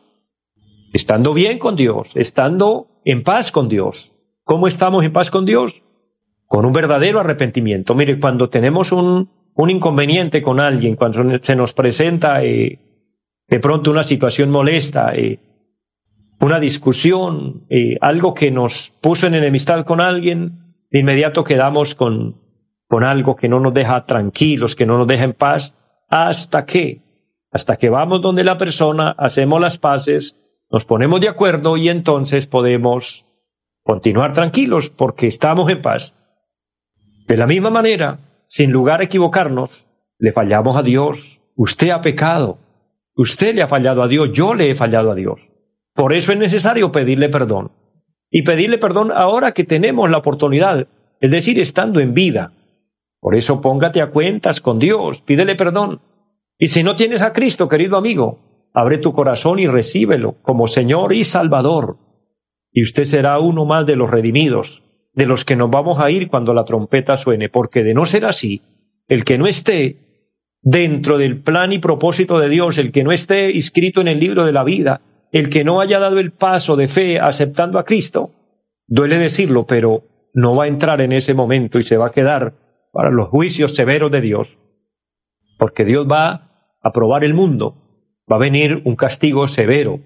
Estando 0.92 1.32
bien 1.32 1.58
con 1.58 1.74
Dios, 1.74 2.08
estando 2.14 2.88
en 3.04 3.22
paz 3.22 3.50
con 3.50 3.68
Dios. 3.68 4.12
¿Cómo 4.44 4.68
estamos 4.68 5.04
en 5.04 5.12
paz 5.12 5.30
con 5.30 5.46
Dios? 5.46 5.82
Con 6.46 6.66
un 6.66 6.72
verdadero 6.72 7.18
arrepentimiento. 7.18 7.94
Mire, 7.94 8.20
cuando 8.20 8.50
tenemos 8.50 8.92
un, 8.92 9.30
un 9.54 9.70
inconveniente 9.70 10.42
con 10.42 10.60
alguien, 10.60 10.96
cuando 10.96 11.38
se 11.40 11.56
nos 11.56 11.72
presenta 11.72 12.44
eh, 12.44 12.78
de 13.48 13.60
pronto 13.60 13.90
una 13.90 14.02
situación 14.02 14.50
molesta, 14.50 15.14
eh, 15.14 15.38
una 16.40 16.60
discusión, 16.60 17.64
eh, 17.70 17.96
algo 18.02 18.34
que 18.34 18.50
nos 18.50 18.92
puso 19.00 19.26
en 19.26 19.34
enemistad 19.34 19.84
con 19.86 20.02
alguien, 20.02 20.76
de 20.90 20.98
inmediato 20.98 21.42
quedamos 21.42 21.94
con, 21.94 22.43
con 22.94 23.02
algo 23.02 23.34
que 23.34 23.48
no 23.48 23.58
nos 23.58 23.74
deja 23.74 24.06
tranquilos, 24.06 24.76
que 24.76 24.86
no 24.86 24.96
nos 24.96 25.08
deja 25.08 25.24
en 25.24 25.32
paz, 25.32 25.74
hasta 26.08 26.64
que, 26.64 27.00
hasta 27.50 27.74
que 27.74 27.90
vamos 27.90 28.22
donde 28.22 28.44
la 28.44 28.56
persona, 28.56 29.16
hacemos 29.18 29.60
las 29.60 29.78
paces, 29.78 30.64
nos 30.70 30.84
ponemos 30.84 31.20
de 31.20 31.28
acuerdo 31.28 31.76
y 31.76 31.88
entonces 31.88 32.46
podemos 32.46 33.26
continuar 33.82 34.32
tranquilos 34.32 34.90
porque 34.90 35.26
estamos 35.26 35.68
en 35.72 35.82
paz. 35.82 36.14
De 37.26 37.36
la 37.36 37.48
misma 37.48 37.68
manera, 37.68 38.20
sin 38.46 38.70
lugar 38.70 39.00
a 39.00 39.04
equivocarnos, 39.06 39.84
le 40.20 40.30
fallamos 40.30 40.76
a 40.76 40.84
Dios. 40.84 41.40
Usted 41.56 41.90
ha 41.90 42.00
pecado. 42.00 42.58
Usted 43.16 43.56
le 43.56 43.62
ha 43.62 43.66
fallado 43.66 44.04
a 44.04 44.06
Dios. 44.06 44.30
Yo 44.32 44.54
le 44.54 44.70
he 44.70 44.76
fallado 44.76 45.10
a 45.10 45.16
Dios. 45.16 45.40
Por 45.94 46.12
eso 46.12 46.30
es 46.30 46.38
necesario 46.38 46.92
pedirle 46.92 47.28
perdón 47.28 47.72
y 48.30 48.42
pedirle 48.42 48.78
perdón 48.78 49.10
ahora 49.10 49.50
que 49.50 49.64
tenemos 49.64 50.08
la 50.08 50.18
oportunidad, 50.18 50.86
es 51.20 51.30
decir, 51.32 51.58
estando 51.58 51.98
en 51.98 52.14
vida. 52.14 52.52
Por 53.24 53.36
eso 53.36 53.62
póngate 53.62 54.02
a 54.02 54.10
cuentas 54.10 54.60
con 54.60 54.78
Dios, 54.78 55.22
pídele 55.22 55.54
perdón. 55.54 56.02
Y 56.58 56.68
si 56.68 56.82
no 56.82 56.94
tienes 56.94 57.22
a 57.22 57.32
Cristo, 57.32 57.70
querido 57.70 57.96
amigo, 57.96 58.68
abre 58.74 58.98
tu 58.98 59.14
corazón 59.14 59.58
y 59.58 59.66
recíbelo 59.66 60.34
como 60.42 60.66
Señor 60.66 61.14
y 61.14 61.24
Salvador. 61.24 61.96
Y 62.70 62.82
usted 62.82 63.04
será 63.04 63.38
uno 63.38 63.64
más 63.64 63.86
de 63.86 63.96
los 63.96 64.10
redimidos, 64.10 64.82
de 65.14 65.24
los 65.24 65.46
que 65.46 65.56
nos 65.56 65.70
vamos 65.70 66.00
a 66.00 66.10
ir 66.10 66.28
cuando 66.28 66.52
la 66.52 66.66
trompeta 66.66 67.16
suene, 67.16 67.48
porque 67.48 67.82
de 67.82 67.94
no 67.94 68.04
ser 68.04 68.26
así, 68.26 68.60
el 69.08 69.24
que 69.24 69.38
no 69.38 69.46
esté 69.46 70.26
dentro 70.60 71.16
del 71.16 71.40
plan 71.40 71.72
y 71.72 71.78
propósito 71.78 72.38
de 72.38 72.50
Dios, 72.50 72.76
el 72.76 72.92
que 72.92 73.04
no 73.04 73.10
esté 73.10 73.52
inscrito 73.52 74.02
en 74.02 74.08
el 74.08 74.20
libro 74.20 74.44
de 74.44 74.52
la 74.52 74.64
vida, 74.64 75.00
el 75.32 75.48
que 75.48 75.64
no 75.64 75.80
haya 75.80 75.98
dado 75.98 76.18
el 76.18 76.32
paso 76.32 76.76
de 76.76 76.88
fe 76.88 77.18
aceptando 77.18 77.78
a 77.78 77.86
Cristo, 77.86 78.32
duele 78.86 79.16
decirlo, 79.16 79.64
pero 79.66 80.02
no 80.34 80.54
va 80.54 80.64
a 80.64 80.68
entrar 80.68 81.00
en 81.00 81.12
ese 81.12 81.32
momento 81.32 81.78
y 81.78 81.84
se 81.84 81.96
va 81.96 82.08
a 82.08 82.12
quedar 82.12 82.62
para 82.94 83.10
los 83.10 83.28
juicios 83.28 83.74
severos 83.74 84.12
de 84.12 84.20
Dios, 84.20 84.48
porque 85.58 85.84
Dios 85.84 86.06
va 86.10 86.76
a 86.80 86.92
probar 86.92 87.24
el 87.24 87.34
mundo, 87.34 87.74
va 88.30 88.36
a 88.36 88.38
venir 88.38 88.82
un 88.84 88.94
castigo 88.94 89.48
severo. 89.48 89.98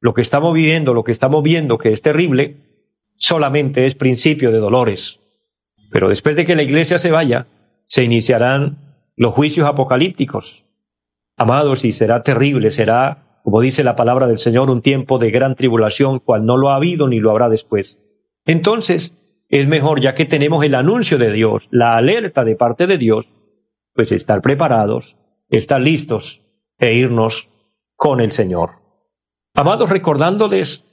Lo 0.00 0.14
que 0.14 0.22
estamos 0.22 0.54
viviendo, 0.54 0.94
lo 0.94 1.02
que 1.02 1.10
estamos 1.10 1.42
viendo 1.42 1.78
que 1.78 1.92
es 1.92 2.00
terrible, 2.00 2.56
solamente 3.16 3.86
es 3.86 3.96
principio 3.96 4.52
de 4.52 4.58
dolores. 4.58 5.20
Pero 5.90 6.08
después 6.08 6.36
de 6.36 6.46
que 6.46 6.54
la 6.54 6.62
iglesia 6.62 6.98
se 6.98 7.10
vaya, 7.10 7.48
se 7.86 8.04
iniciarán 8.04 8.78
los 9.16 9.34
juicios 9.34 9.68
apocalípticos. 9.68 10.64
Amados, 11.36 11.84
y 11.84 11.90
será 11.90 12.22
terrible, 12.22 12.70
será 12.70 13.40
como 13.42 13.62
dice 13.62 13.82
la 13.82 13.96
palabra 13.96 14.28
del 14.28 14.38
Señor, 14.38 14.70
un 14.70 14.82
tiempo 14.82 15.18
de 15.18 15.30
gran 15.32 15.56
tribulación, 15.56 16.20
cual 16.20 16.46
no 16.46 16.56
lo 16.56 16.70
ha 16.70 16.76
habido 16.76 17.08
ni 17.08 17.18
lo 17.18 17.30
habrá 17.30 17.48
después. 17.48 17.98
Entonces, 18.44 19.27
es 19.48 19.66
mejor, 19.66 20.00
ya 20.00 20.14
que 20.14 20.26
tenemos 20.26 20.64
el 20.64 20.74
anuncio 20.74 21.18
de 21.18 21.32
Dios, 21.32 21.66
la 21.70 21.96
alerta 21.96 22.44
de 22.44 22.56
parte 22.56 22.86
de 22.86 22.98
Dios, 22.98 23.26
pues 23.94 24.12
estar 24.12 24.42
preparados, 24.42 25.16
estar 25.48 25.80
listos 25.80 26.42
e 26.78 26.94
irnos 26.94 27.50
con 27.96 28.20
el 28.20 28.30
Señor. 28.30 28.70
Amados, 29.54 29.90
recordándoles 29.90 30.84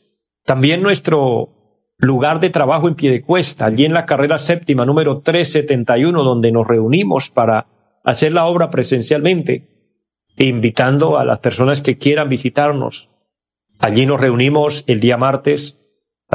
también 0.46 0.82
nuestro 0.82 1.50
lugar 1.98 2.40
de 2.40 2.50
trabajo 2.50 2.88
en 2.88 2.96
pie 2.96 3.12
de 3.12 3.22
cuesta, 3.22 3.66
allí 3.66 3.86
en 3.86 3.94
la 3.94 4.06
carrera 4.06 4.38
séptima 4.38 4.86
número 4.86 5.22
371, 5.22 6.24
donde 6.24 6.52
nos 6.52 6.68
reunimos 6.68 7.30
para 7.30 7.68
hacer 8.04 8.32
la 8.32 8.46
obra 8.46 8.70
presencialmente 8.70 9.68
invitando 10.38 11.18
a 11.18 11.26
las 11.26 11.40
personas 11.40 11.82
que 11.82 11.98
quieran 11.98 12.30
visitarnos. 12.30 13.10
Allí 13.80 14.06
nos 14.06 14.20
reunimos 14.20 14.84
el 14.88 15.00
día 15.00 15.18
martes 15.18 15.85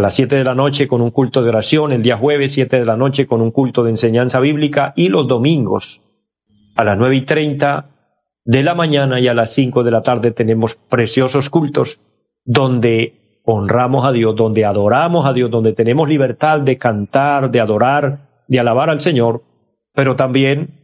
a 0.01 0.03
las 0.03 0.15
siete 0.15 0.37
de 0.37 0.45
la 0.45 0.55
noche 0.55 0.89
con 0.89 1.03
un 1.03 1.11
culto 1.11 1.43
de 1.43 1.51
oración, 1.51 1.93
el 1.93 2.03
día 2.03 2.17
jueves 2.17 2.55
siete 2.55 2.79
de 2.79 2.87
la 2.87 2.97
noche 2.97 3.27
con 3.27 3.43
un 3.43 3.51
culto 3.51 3.85
de 3.85 3.91
enseñanza 3.91 4.41
bíblica 4.41 4.95
y 4.97 5.09
los 5.09 5.29
domingos 5.29 6.01
a 6.75 6.85
las 6.85 6.97
nueve 6.97 7.17
y 7.17 7.25
treinta 7.27 7.91
de 8.45 8.63
la 8.63 8.75
mañana 8.75 9.21
y 9.21 9.29
a 9.29 9.35
las 9.35 9.53
cinco 9.53 9.85
de 9.85 9.91
la 9.91 10.01
tarde 10.01 10.31
tenemos 10.31 10.75
preciosos 10.75 11.51
cultos 11.51 12.01
donde 12.47 13.41
honramos 13.45 14.07
a 14.07 14.13
Dios, 14.13 14.35
donde 14.35 14.65
adoramos 14.65 15.27
a 15.27 15.35
Dios, 15.35 15.51
donde 15.51 15.75
tenemos 15.75 16.09
libertad 16.09 16.61
de 16.61 16.79
cantar, 16.79 17.51
de 17.51 17.61
adorar, 17.61 18.45
de 18.49 18.59
alabar 18.59 18.89
al 18.89 19.01
Señor, 19.01 19.43
pero 19.93 20.17
también 20.17 20.81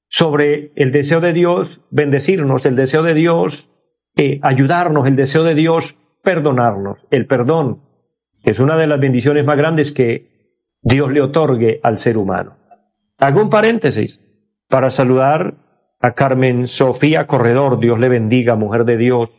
sobre 0.10 0.72
el 0.76 0.92
deseo 0.92 1.20
de 1.20 1.34
Dios 1.34 1.82
bendecirnos, 1.92 2.66
el 2.66 2.76
deseo 2.78 3.04
de 3.04 3.14
Dios 3.14 3.70
eh, 4.18 4.40
ayudarnos, 4.42 5.08
el 5.08 5.16
deseo 5.16 5.44
de 5.44 5.56
Dios 5.56 5.96
perdonarnos. 6.24 6.98
El 7.12 7.28
perdón 7.28 7.82
es 8.44 8.60
una 8.60 8.78
de 8.78 8.88
las 8.88 9.00
bendiciones 9.00 9.46
más 9.46 9.58
grandes 9.58 9.92
que 9.92 10.38
Dios 10.82 11.12
le 11.12 11.22
otorgue 11.22 11.80
al 11.84 11.98
ser 11.98 12.18
humano. 12.18 12.56
Hago 13.18 13.42
un 13.42 13.50
paréntesis 13.50 14.20
para 14.68 14.90
saludar 14.90 15.56
a 16.00 16.14
Carmen 16.14 16.68
Sofía 16.68 17.28
Corredor, 17.28 17.80
Dios 17.80 18.00
le 18.00 18.10
bendiga, 18.10 18.56
mujer 18.56 18.86
de 18.86 18.98
Dios, 18.98 19.30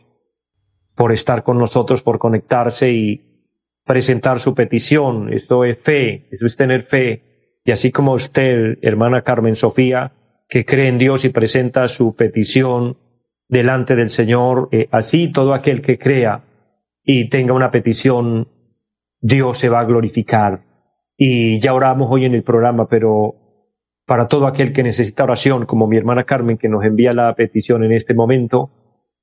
por 0.95 1.11
estar 1.11 1.43
con 1.43 1.57
nosotros, 1.57 2.01
por 2.01 2.19
conectarse 2.19 2.91
y 2.91 3.45
presentar 3.85 4.39
su 4.39 4.53
petición. 4.53 5.31
Esto 5.31 5.63
es 5.63 5.79
fe, 5.79 6.27
eso 6.31 6.45
es 6.45 6.57
tener 6.57 6.83
fe. 6.83 7.59
Y 7.63 7.71
así 7.71 7.91
como 7.91 8.13
usted, 8.13 8.77
hermana 8.81 9.21
Carmen 9.21 9.55
Sofía, 9.55 10.11
que 10.47 10.65
cree 10.65 10.87
en 10.87 10.97
Dios 10.97 11.25
y 11.25 11.29
presenta 11.29 11.87
su 11.87 12.15
petición 12.15 12.97
delante 13.49 13.95
del 13.95 14.09
Señor, 14.09 14.69
eh, 14.71 14.87
así 14.91 15.31
todo 15.31 15.53
aquel 15.53 15.81
que 15.81 15.97
crea 15.97 16.43
y 17.03 17.29
tenga 17.29 17.53
una 17.53 17.71
petición, 17.71 18.47
Dios 19.19 19.57
se 19.57 19.69
va 19.69 19.81
a 19.81 19.85
glorificar. 19.85 20.61
Y 21.17 21.59
ya 21.59 21.73
oramos 21.73 22.07
hoy 22.11 22.25
en 22.25 22.35
el 22.35 22.43
programa, 22.43 22.87
pero 22.87 23.35
para 24.05 24.27
todo 24.27 24.47
aquel 24.47 24.71
que 24.71 24.83
necesita 24.83 25.23
oración, 25.23 25.65
como 25.65 25.87
mi 25.87 25.97
hermana 25.97 26.23
Carmen, 26.23 26.57
que 26.57 26.69
nos 26.69 26.85
envía 26.85 27.11
la 27.13 27.33
petición 27.35 27.83
en 27.83 27.91
este 27.91 28.13
momento, 28.13 28.71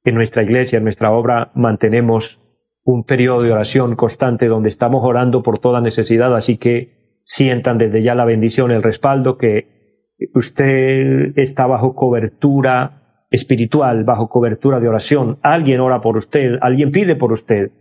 en 0.05 0.15
nuestra 0.15 0.43
iglesia, 0.43 0.77
en 0.77 0.85
nuestra 0.85 1.13
obra, 1.13 1.53
mantenemos 1.55 2.41
un 2.83 3.05
periodo 3.05 3.43
de 3.43 3.53
oración 3.53 3.97
constante 3.97 4.47
donde 4.47 4.69
estamos 4.69 5.05
orando 5.05 5.43
por 5.43 5.59
toda 5.59 5.81
necesidad, 5.81 6.37
así 6.37 6.59
que 6.59 7.19
sientan 7.23 7.79
desde 7.79 8.03
ya 8.03 8.15
la 8.15 8.25
bendición, 8.25 8.71
el 8.71 8.83
respaldo, 8.83 9.39
que 9.39 10.15
usted 10.35 11.37
está 11.37 11.67
bajo 11.67 11.95
cobertura 11.95 13.06
espiritual, 13.31 14.05
bajo 14.05 14.29
cobertura 14.29 14.81
de 14.81 14.89
oración. 14.89 15.39
Alguien 15.43 15.81
ora 15.81 16.01
por 16.01 16.17
usted, 16.17 16.59
alguien 16.61 16.93
pide 16.93 17.17
por 17.17 17.33
usted. 17.33 17.73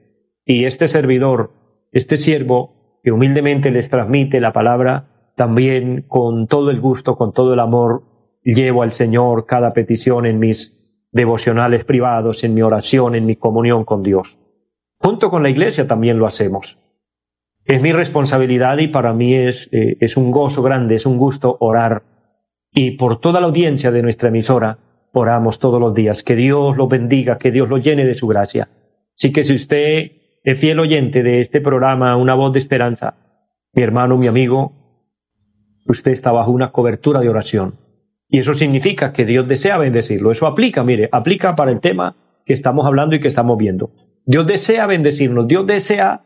Y 0.46 0.66
este 0.66 0.88
servidor, 0.88 1.52
este 1.92 2.18
siervo, 2.18 3.00
que 3.04 3.12
humildemente 3.12 3.72
les 3.72 3.90
transmite 3.90 4.40
la 4.40 4.54
palabra, 4.54 5.32
también 5.36 6.06
con 6.08 6.48
todo 6.48 6.72
el 6.72 6.80
gusto, 6.80 7.16
con 7.16 7.34
todo 7.34 7.54
el 7.54 7.60
amor, 7.60 8.04
llevo 8.44 8.84
al 8.84 8.92
Señor 8.92 9.46
cada 9.46 9.74
petición 9.74 10.26
en 10.26 10.40
mis 10.40 11.08
devocionales 11.12 11.86
privados, 11.86 12.44
en 12.44 12.54
mi 12.54 12.62
oración, 12.62 13.16
en 13.16 13.26
mi 13.26 13.36
comunión 13.36 13.86
con 13.86 14.04
Dios. 14.04 14.38
Junto 15.00 15.30
con 15.30 15.44
la 15.44 15.50
iglesia 15.50 15.88
también 15.88 16.20
lo 16.20 16.28
hacemos. 16.28 16.78
Es 17.64 17.82
mi 17.82 17.92
responsabilidad 17.92 18.78
y 18.78 18.88
para 18.88 19.14
mí 19.14 19.34
es, 19.34 19.70
eh, 19.74 19.98
es 20.00 20.18
un 20.18 20.32
gozo 20.32 20.62
grande, 20.62 20.96
es 20.96 21.06
un 21.06 21.18
gusto 21.18 21.58
orar. 21.60 22.04
Y 22.72 22.92
por 22.92 23.20
toda 23.20 23.40
la 23.40 23.48
audiencia 23.48 23.92
de 23.92 24.04
nuestra 24.04 24.30
emisora, 24.30 24.78
oramos 25.20 25.60
todos 25.60 25.80
los 25.80 25.94
días. 25.94 26.24
Que 26.24 26.36
Dios 26.36 26.78
lo 26.78 26.88
bendiga, 26.88 27.38
que 27.38 27.52
Dios 27.52 27.70
lo 27.70 27.78
llene 27.78 28.06
de 28.06 28.16
su 28.16 28.28
gracia. 28.28 28.70
Así 29.16 29.32
que 29.32 29.44
si 29.44 29.56
usted 29.56 30.12
es 30.44 30.60
fiel 30.60 30.80
oyente 30.80 31.24
de 31.24 31.40
este 31.40 31.62
programa, 31.62 32.16
Una 32.18 32.36
voz 32.36 32.54
de 32.54 32.60
esperanza, 32.60 33.16
mi 33.74 33.82
hermano, 33.82 34.18
mi 34.18 34.28
amigo, 34.28 34.74
usted 35.88 36.12
está 36.12 36.32
bajo 36.32 36.52
una 36.52 36.72
cobertura 36.72 37.22
de 37.22 37.30
oración. 37.30 37.76
Y 38.30 38.40
eso 38.40 38.54
significa 38.54 39.14
que 39.14 39.26
Dios 39.26 39.48
desea 39.48 39.78
bendecirlo. 39.78 40.32
Eso 40.32 40.48
aplica, 40.48 40.84
mire, 40.84 41.10
aplica 41.12 41.56
para 41.56 41.72
el 41.72 41.80
tema 41.80 42.16
que 42.46 42.54
estamos 42.54 42.86
hablando 42.86 43.16
y 43.16 43.20
que 43.20 43.28
estamos 43.28 43.58
viendo. 43.58 43.92
Dios 44.26 44.46
desea 44.48 44.88
bendecirnos, 44.88 45.48
Dios 45.48 45.66
desea 45.66 46.24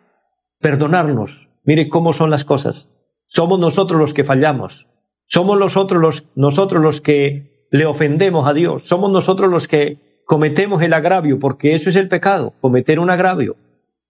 perdonarnos. 0.60 1.50
Mire 1.63 1.89
cómo 1.89 2.13
son 2.13 2.29
las 2.29 2.46
cosas. 2.46 2.91
Somos 3.27 3.60
nosotros 3.60 4.00
los 4.00 4.13
que 4.13 4.24
fallamos. 4.24 4.88
Somos 5.25 5.60
nosotros 5.60 6.01
los, 6.01 6.25
nosotros 6.36 6.81
los 6.81 7.01
que 7.01 7.58
le 7.71 7.85
ofendemos 7.85 8.47
a 8.47 8.53
Dios. 8.53 8.83
Somos 8.85 9.11
nosotros 9.11 9.49
los 9.49 9.67
que 9.67 9.97
cometemos 10.25 10.81
el 10.81 10.93
agravio, 10.93 11.39
porque 11.39 11.73
eso 11.73 11.89
es 11.89 11.95
el 11.95 12.07
pecado, 12.07 12.53
cometer 12.61 12.99
un 12.99 13.09
agravio, 13.09 13.55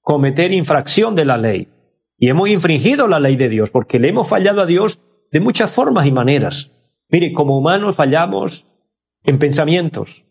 cometer 0.02 0.52
infracción 0.52 1.16
de 1.16 1.26
la 1.26 1.38
ley. 1.38 1.68
Y 2.18 2.30
hemos 2.30 2.50
infringido 2.50 3.08
la 3.08 3.20
ley 3.20 3.38
de 3.38 3.50
Dios, 3.50 3.70
porque 3.70 4.00
le 4.00 4.10
hemos 4.10 4.28
fallado 4.28 4.62
a 4.62 4.66
Dios 4.66 5.02
de 5.32 5.40
muchas 5.40 5.72
formas 5.72 6.06
y 6.08 6.12
maneras. 6.12 6.72
Mire, 7.10 7.32
como 7.34 7.58
humanos 7.58 7.96
fallamos 7.96 8.66
en 9.24 9.40
pensamientos, 9.40 10.24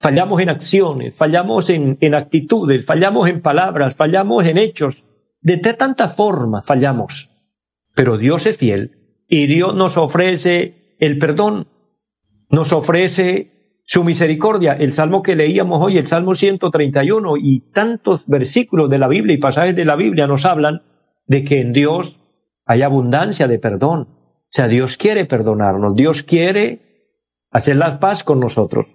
fallamos 0.00 0.40
en 0.40 0.48
acciones, 0.48 1.14
fallamos 1.14 1.70
en, 1.70 2.14
actitudes, 2.14 2.84
fallamos 2.86 3.28
en 3.28 3.42
palabras, 3.42 3.96
fallamos 3.96 4.44
en 4.46 4.58
hechos, 4.58 5.04
de 5.40 5.58
tantas 5.58 6.16
formas 6.16 6.64
fallamos. 6.64 7.30
Pero 7.94 8.16
Dios 8.16 8.46
es 8.46 8.56
fiel 8.56 9.24
y 9.28 9.46
Dios 9.46 9.74
nos 9.74 9.96
ofrece 9.96 10.96
el 10.98 11.18
perdón, 11.18 11.66
nos 12.50 12.72
ofrece 12.72 13.80
su 13.84 14.04
misericordia. 14.04 14.74
El 14.74 14.92
salmo 14.92 15.22
que 15.22 15.36
leíamos 15.36 15.80
hoy, 15.82 15.98
el 15.98 16.06
Salmo 16.06 16.34
131 16.34 17.36
y 17.38 17.60
tantos 17.72 18.26
versículos 18.26 18.90
de 18.90 18.98
la 18.98 19.08
Biblia 19.08 19.34
y 19.34 19.40
pasajes 19.40 19.74
de 19.74 19.84
la 19.84 19.96
Biblia 19.96 20.26
nos 20.26 20.44
hablan 20.44 20.82
de 21.26 21.44
que 21.44 21.60
en 21.60 21.72
Dios 21.72 22.18
hay 22.66 22.82
abundancia 22.82 23.48
de 23.48 23.58
perdón. 23.58 24.08
O 24.10 24.50
sea, 24.50 24.68
Dios 24.68 24.96
quiere 24.96 25.24
perdonarnos, 25.24 25.94
Dios 25.94 26.22
quiere 26.22 27.06
hacer 27.50 27.76
la 27.76 27.98
paz 27.98 28.24
con 28.24 28.40
nosotros. 28.40 28.86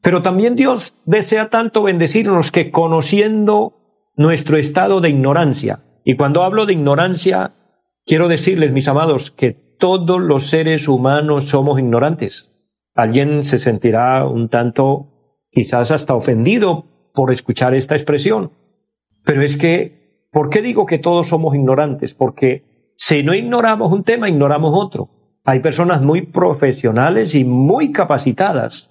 Pero 0.00 0.22
también 0.22 0.54
Dios 0.54 0.96
desea 1.06 1.48
tanto 1.48 1.82
bendecirnos 1.82 2.52
que 2.52 2.70
conociendo 2.70 4.10
nuestro 4.16 4.58
estado 4.58 5.00
de 5.00 5.10
ignorancia, 5.10 5.80
y 6.04 6.16
cuando 6.16 6.44
hablo 6.44 6.66
de 6.66 6.74
ignorancia, 6.74 7.52
quiero 8.04 8.28
decirles, 8.28 8.72
mis 8.72 8.86
amados, 8.86 9.30
que 9.30 9.52
todos 9.78 10.20
los 10.20 10.46
seres 10.48 10.86
humanos 10.86 11.46
somos 11.48 11.78
ignorantes. 11.78 12.53
Alguien 12.94 13.42
se 13.42 13.58
sentirá 13.58 14.26
un 14.26 14.48
tanto, 14.48 15.08
quizás 15.50 15.90
hasta 15.90 16.14
ofendido 16.14 16.86
por 17.12 17.32
escuchar 17.32 17.74
esta 17.74 17.96
expresión. 17.96 18.52
Pero 19.24 19.42
es 19.42 19.56
que, 19.56 20.28
¿por 20.30 20.50
qué 20.50 20.62
digo 20.62 20.86
que 20.86 20.98
todos 20.98 21.28
somos 21.28 21.54
ignorantes? 21.54 22.14
Porque 22.14 22.92
si 22.96 23.22
no 23.22 23.34
ignoramos 23.34 23.92
un 23.92 24.04
tema, 24.04 24.28
ignoramos 24.28 24.72
otro. 24.74 25.08
Hay 25.44 25.60
personas 25.60 26.02
muy 26.02 26.22
profesionales 26.22 27.34
y 27.34 27.44
muy 27.44 27.92
capacitadas, 27.92 28.90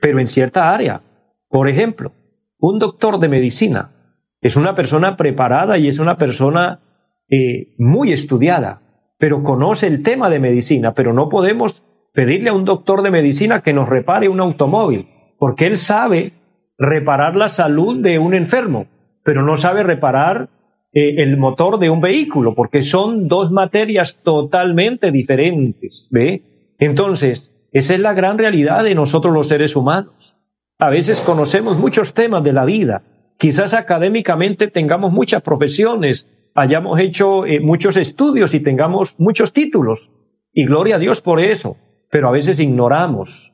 pero 0.00 0.20
en 0.20 0.28
cierta 0.28 0.72
área. 0.72 1.02
Por 1.48 1.68
ejemplo, 1.68 2.12
un 2.58 2.78
doctor 2.78 3.18
de 3.18 3.28
medicina 3.28 3.92
es 4.40 4.56
una 4.56 4.74
persona 4.74 5.16
preparada 5.16 5.78
y 5.78 5.88
es 5.88 5.98
una 5.98 6.18
persona 6.18 6.80
eh, 7.28 7.74
muy 7.78 8.12
estudiada, 8.12 8.82
pero 9.18 9.42
conoce 9.42 9.86
el 9.86 10.02
tema 10.02 10.30
de 10.30 10.38
medicina, 10.38 10.94
pero 10.94 11.12
no 11.12 11.28
podemos 11.28 11.82
pedirle 12.16 12.48
a 12.48 12.54
un 12.54 12.64
doctor 12.64 13.02
de 13.02 13.10
medicina 13.10 13.60
que 13.60 13.74
nos 13.74 13.88
repare 13.88 14.28
un 14.28 14.40
automóvil, 14.40 15.06
porque 15.38 15.66
él 15.66 15.76
sabe 15.76 16.32
reparar 16.78 17.36
la 17.36 17.50
salud 17.50 18.02
de 18.02 18.18
un 18.18 18.34
enfermo, 18.34 18.86
pero 19.22 19.44
no 19.44 19.56
sabe 19.56 19.82
reparar 19.82 20.48
eh, 20.94 21.22
el 21.22 21.36
motor 21.36 21.78
de 21.78 21.90
un 21.90 22.00
vehículo, 22.00 22.54
porque 22.54 22.80
son 22.80 23.28
dos 23.28 23.52
materias 23.52 24.18
totalmente 24.24 25.12
diferentes. 25.12 26.08
¿Ve? 26.10 26.74
Entonces, 26.78 27.52
esa 27.70 27.94
es 27.94 28.00
la 28.00 28.14
gran 28.14 28.38
realidad 28.38 28.82
de 28.82 28.94
nosotros 28.94 29.34
los 29.34 29.48
seres 29.48 29.76
humanos. 29.76 30.34
A 30.78 30.88
veces 30.88 31.20
conocemos 31.20 31.78
muchos 31.78 32.14
temas 32.14 32.42
de 32.42 32.52
la 32.54 32.64
vida. 32.64 33.02
Quizás 33.38 33.74
académicamente 33.74 34.68
tengamos 34.68 35.12
muchas 35.12 35.42
profesiones, 35.42 36.30
hayamos 36.54 36.98
hecho 36.98 37.44
eh, 37.44 37.60
muchos 37.60 37.98
estudios 37.98 38.54
y 38.54 38.60
tengamos 38.60 39.16
muchos 39.18 39.52
títulos. 39.52 40.08
Y 40.54 40.64
gloria 40.64 40.96
a 40.96 40.98
Dios 40.98 41.20
por 41.20 41.40
eso. 41.40 41.76
Pero 42.10 42.28
a 42.28 42.32
veces 42.32 42.60
ignoramos 42.60 43.52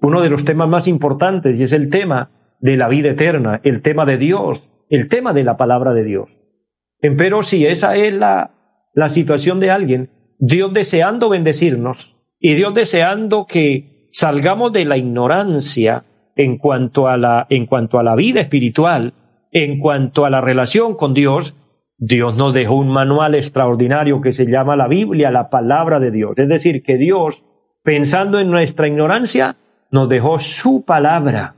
uno 0.00 0.20
de 0.20 0.30
los 0.30 0.44
temas 0.44 0.68
más 0.68 0.88
importantes 0.88 1.58
y 1.58 1.62
es 1.62 1.72
el 1.72 1.90
tema 1.90 2.30
de 2.60 2.76
la 2.76 2.88
vida 2.88 3.10
eterna, 3.10 3.60
el 3.64 3.82
tema 3.82 4.04
de 4.06 4.18
Dios, 4.18 4.68
el 4.88 5.08
tema 5.08 5.32
de 5.32 5.44
la 5.44 5.56
palabra 5.56 5.92
de 5.92 6.04
Dios. 6.04 6.30
Empero 7.00 7.42
si 7.42 7.66
esa 7.66 7.96
es 7.96 8.14
la, 8.14 8.50
la 8.94 9.08
situación 9.08 9.60
de 9.60 9.70
alguien, 9.70 10.10
Dios 10.38 10.72
deseando 10.72 11.28
bendecirnos 11.28 12.16
y 12.38 12.54
Dios 12.54 12.74
deseando 12.74 13.46
que 13.46 14.08
salgamos 14.10 14.72
de 14.72 14.84
la 14.84 14.96
ignorancia 14.96 16.04
en 16.36 16.58
cuanto 16.58 17.08
a 17.08 17.16
la, 17.16 17.46
en 17.50 17.66
cuanto 17.66 17.98
a 17.98 18.02
la 18.02 18.14
vida 18.14 18.40
espiritual, 18.40 19.14
en 19.50 19.80
cuanto 19.80 20.24
a 20.24 20.30
la 20.30 20.40
relación 20.40 20.94
con 20.94 21.14
Dios, 21.14 21.54
Dios 21.96 22.36
nos 22.36 22.54
dejó 22.54 22.76
un 22.76 22.88
manual 22.88 23.34
extraordinario 23.34 24.20
que 24.20 24.32
se 24.32 24.46
llama 24.46 24.76
la 24.76 24.86
Biblia, 24.86 25.32
la 25.32 25.50
palabra 25.50 25.98
de 25.98 26.12
Dios. 26.12 26.32
Es 26.36 26.48
decir, 26.48 26.82
que 26.84 26.96
Dios, 26.96 27.44
pensando 27.88 28.38
en 28.38 28.50
nuestra 28.50 28.86
ignorancia, 28.86 29.56
nos 29.90 30.10
dejó 30.10 30.38
su 30.38 30.84
palabra. 30.84 31.54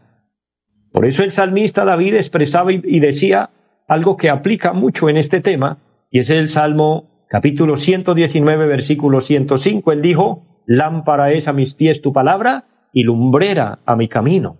Por 0.93 1.05
eso 1.05 1.25
el 1.25 1.33
salmista 1.33 1.85
David 1.85 2.15
expresaba 2.15 2.71
y 2.73 3.01
decía, 3.01 3.51
algo 3.89 4.17
que 4.17 4.31
aplica 4.31 4.73
mucho 4.73 5.09
en 5.09 5.17
este 5.17 5.41
tema, 5.41 5.79
y 6.09 6.21
es 6.21 6.31
el 6.31 6.47
Salmo 6.47 7.27
capítulo 7.29 7.75
119, 7.75 8.69
versículo 8.69 9.21
105. 9.21 9.91
Él 9.91 10.03
dijo, 10.03 10.63
lámpara 10.67 11.33
es 11.33 11.49
a 11.49 11.53
mis 11.53 11.75
pies 11.75 12.01
tu 12.01 12.13
palabra 12.13 12.63
y 12.93 13.03
lumbrera 13.03 13.81
a 13.85 13.97
mi 13.97 14.07
camino. 14.07 14.57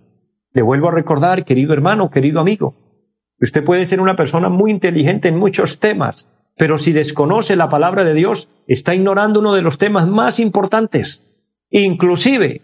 Le 0.51 0.63
vuelvo 0.63 0.89
a 0.89 0.91
recordar, 0.91 1.45
querido 1.45 1.71
hermano, 1.71 2.11
querido 2.11 2.41
amigo, 2.41 2.75
usted 3.39 3.63
puede 3.63 3.85
ser 3.85 4.01
una 4.01 4.17
persona 4.17 4.49
muy 4.49 4.71
inteligente 4.71 5.29
en 5.29 5.39
muchos 5.39 5.79
temas, 5.79 6.27
pero 6.57 6.77
si 6.77 6.91
desconoce 6.91 7.55
la 7.55 7.69
palabra 7.69 8.03
de 8.03 8.13
Dios, 8.13 8.49
está 8.67 8.93
ignorando 8.93 9.39
uno 9.39 9.53
de 9.53 9.61
los 9.61 9.77
temas 9.77 10.05
más 10.05 10.41
importantes. 10.41 11.23
Inclusive, 11.71 12.61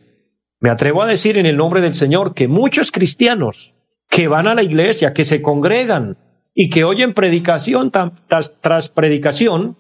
me 0.60 0.70
atrevo 0.70 1.02
a 1.02 1.08
decir 1.08 1.38
en 1.38 1.46
el 1.46 1.56
nombre 1.56 1.82
del 1.82 1.94
Señor 1.94 2.34
que 2.34 2.48
muchos 2.48 2.92
cristianos 2.92 3.74
que 4.10 4.28
van 4.28 4.48
a 4.48 4.56
la 4.56 4.64
iglesia, 4.64 5.14
que 5.14 5.24
se 5.24 5.42
congregan, 5.42 6.18
y 6.54 6.70
que 6.70 6.84
oyen 6.84 7.14
predicación 7.14 7.92
tras, 7.92 8.90
predicación, 8.90 9.78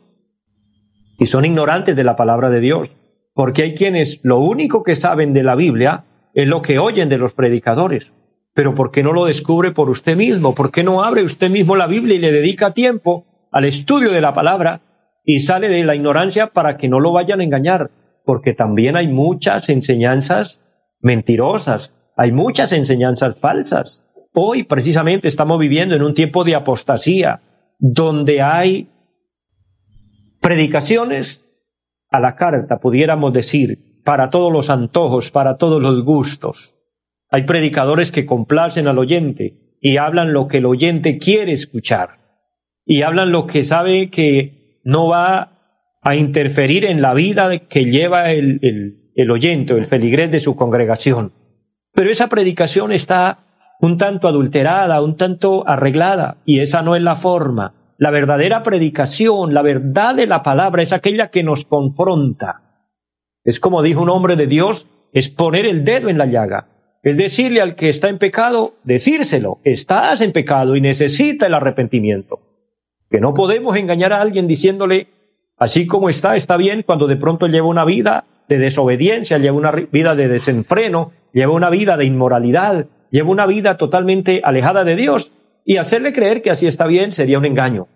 y 1.18 1.26
son 1.26 1.44
ignorantes 1.44 1.96
de 1.96 2.04
la 2.04 2.16
palabra 2.16 2.50
de 2.50 2.60
Dios, 2.60 2.90
porque 3.34 3.63
hay 3.63 3.76
quienes 3.76 4.20
lo 4.24 4.40
único 4.40 4.84
que 4.84 4.96
saben 4.96 5.34
de 5.34 5.44
la 5.44 5.56
Biblia 5.56 6.06
es 6.34 6.48
lo 6.48 6.62
que 6.62 6.80
oyen 6.80 7.10
de 7.10 7.18
los 7.18 7.34
predicadores. 7.34 8.12
Pero 8.54 8.76
¿por 8.76 8.92
qué 8.92 9.04
no 9.04 9.12
lo 9.12 9.26
descubre 9.26 9.72
por 9.72 9.90
usted 9.90 10.16
mismo? 10.16 10.56
¿Por 10.56 10.72
qué 10.72 10.84
no 10.84 11.04
abre 11.04 11.24
usted 11.24 11.50
mismo 11.50 11.76
la 11.76 11.88
Biblia 11.88 12.16
y 12.16 12.20
le 12.20 12.32
dedica 12.32 12.74
tiempo 12.74 13.26
al 13.52 13.66
estudio 13.66 14.12
de 14.12 14.22
la 14.22 14.34
palabra 14.34 14.82
y 15.26 15.40
sale 15.40 15.70
de 15.70 15.84
la 15.84 15.96
ignorancia 15.96 16.48
para 16.48 16.78
que 16.78 16.88
no 16.88 17.00
lo 17.00 17.12
vayan 17.12 17.40
a 17.40 17.44
engañar? 17.44 17.90
Porque 18.28 18.54
también 18.54 18.98
hay 18.98 19.08
muchas 19.08 19.70
enseñanzas 19.70 20.62
mentirosas, 21.00 22.12
hay 22.18 22.34
muchas 22.34 22.74
enseñanzas 22.74 23.40
falsas. 23.40 24.04
Hoy 24.34 24.63
precisamente 24.66 25.30
estamos 25.30 25.58
viviendo 25.60 25.96
en 25.96 26.04
un 26.04 26.13
tiempo 26.13 26.44
de 26.44 26.56
apostasía, 26.56 27.40
donde 27.80 28.42
hay 28.42 28.90
predicaciones 30.42 31.46
a 32.10 32.20
la 32.20 32.36
carta, 32.36 32.80
pudiéramos 32.82 33.32
decir, 33.32 34.02
para 34.04 34.30
todos 34.30 34.52
los 34.52 34.70
antojos, 34.70 35.32
para 35.32 35.56
todos 35.56 35.82
los 35.82 36.04
gustos. 36.04 36.76
Hay 37.30 37.44
predicadores 37.44 38.12
que 38.12 38.26
complacen 38.26 38.90
al 38.90 39.00
oyente 39.00 39.78
y 39.80 39.96
hablan 39.96 40.34
lo 40.34 40.50
que 40.50 40.58
el 40.58 40.66
oyente 40.66 41.18
quiere 41.18 41.54
escuchar 41.54 42.18
y 42.86 43.04
hablan 43.04 43.32
lo 43.32 43.48
que 43.48 43.63
sabe 43.63 44.10
que 44.10 44.82
no 44.84 45.08
va 45.08 45.57
a 46.08 46.15
interferir 46.15 46.86
en 46.86 47.02
la 47.02 47.13
vida 47.13 47.67
que 47.67 47.84
lleva 47.84 48.32
el, 48.32 49.30
oyente 49.30 49.74
el 49.74 49.88
feligrés 49.88 50.32
de 50.32 50.39
su 50.39 50.56
congregación. 50.56 51.34
Pero 51.93 52.10
esa 52.10 52.30
predicación 52.30 52.93
está 52.93 53.39
un 53.82 53.98
tanto 53.98 54.30
adulterada, 54.30 55.02
un 55.02 55.17
tanto 55.17 55.67
arreglada, 55.67 56.38
y 56.46 56.62
esa 56.62 56.82
no 56.82 56.96
es 56.96 57.02
la 57.02 57.17
forma. 57.17 57.74
La 57.98 58.10
verdadera 58.10 58.63
predicación, 58.63 59.54
la 59.54 59.62
verdad 59.62 60.15
de 60.15 60.28
la 60.28 60.43
palabra 60.43 60.82
es 60.82 60.93
aquella 60.93 61.28
que 61.28 61.43
nos 61.43 61.65
confronta. 61.65 62.86
Es 63.43 63.60
como 63.60 63.82
dijo 63.82 64.02
un 64.02 64.10
hombre 64.10 64.38
de 64.38 64.48
Dios, 64.48 64.88
es 65.12 65.30
poner 65.30 65.65
el 65.65 65.84
dedo 65.84 66.08
en 66.08 66.17
la 66.17 66.28
llaga. 66.28 66.70
Es 67.04 67.17
decirle 67.17 67.60
al 67.60 67.76
que 67.76 67.89
está 67.89 68.08
en 68.08 68.17
pecado, 68.17 68.76
decírselo, 68.86 69.60
estás 69.65 70.22
en 70.22 70.32
pecado 70.32 70.78
y 70.78 70.80
necesita 70.80 71.48
el 71.48 71.54
arrepentimiento. 71.54 72.39
Que 73.10 73.20
no 73.20 73.34
podemos 73.34 73.76
engañar 73.76 74.13
a 74.13 74.22
alguien 74.22 74.48
diciéndole, 74.48 75.17
así 75.58 75.88
como 75.88 76.10
está, 76.10 76.36
está 76.36 76.58
bien, 76.58 76.84
cuando 76.84 77.08
de 77.08 77.17
pronto 77.17 77.48
lleva 77.48 77.67
una 77.67 77.86
vida 77.86 78.26
de 78.48 78.58
desobediencia, 78.58 79.38
lleva 79.38 79.58
una 79.58 79.72
vida 79.72 80.15
de 80.15 80.28
desenfreno, 80.28 81.12
lleva 81.34 81.54
una 81.54 81.70
vida 81.70 81.98
de 81.98 82.06
inmoralidad, 82.06 82.88
lleva 83.12 83.30
una 83.30 83.46
vida 83.46 83.78
totalmente 83.78 84.41
alejada 84.43 84.84
de 84.84 84.96
Dios 84.96 85.32
y 85.65 85.78
hacerle 85.78 86.13
creer 86.13 86.41
que 86.41 86.52
así 86.52 86.67
está 86.67 86.88
bien 86.88 87.12
sería 87.12 87.38
un 87.38 87.46
engaño. 87.46 87.88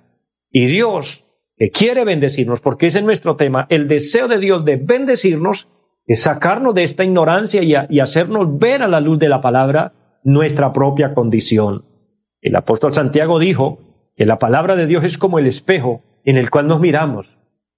Y 0.52 0.65
Dios, 0.65 1.26
que 1.58 1.69
quiere 1.69 2.04
bendecirnos, 2.04 2.60
porque 2.60 2.88
ese 2.88 3.00
es 3.00 3.06
nuestro 3.06 3.38
tema, 3.38 3.65
el 3.69 3.88
deseo 3.88 4.28
de 4.28 4.39
Dios 4.39 4.65
de 4.65 4.76
bendecirnos 4.76 5.69
es 6.06 6.24
sacarnos 6.24 6.76
de 6.76 6.84
esta 6.84 7.06
ignorancia 7.06 7.63
y, 7.63 7.74
y 7.89 8.00
hacernos 8.00 8.58
ver 8.60 8.84
a 8.84 8.88
la 8.88 9.00
luz 9.00 9.19
de 9.19 9.30
la 9.30 9.41
palabra 9.41 9.93
nuestra 10.24 10.74
propia 10.74 11.13
condición. 11.13 11.86
El 12.41 12.56
apóstol 12.56 12.93
Santiago 12.93 13.39
dijo 13.39 13.80
que 14.17 14.26
la 14.26 14.39
palabra 14.39 14.76
de 14.76 14.88
Dios 14.88 15.06
es 15.06 15.17
como 15.17 15.39
el 15.39 15.47
espejo 15.47 16.02
en 16.26 16.38
el 16.38 16.50
cual 16.50 16.67
nos 16.67 16.80
miramos. 16.80 17.28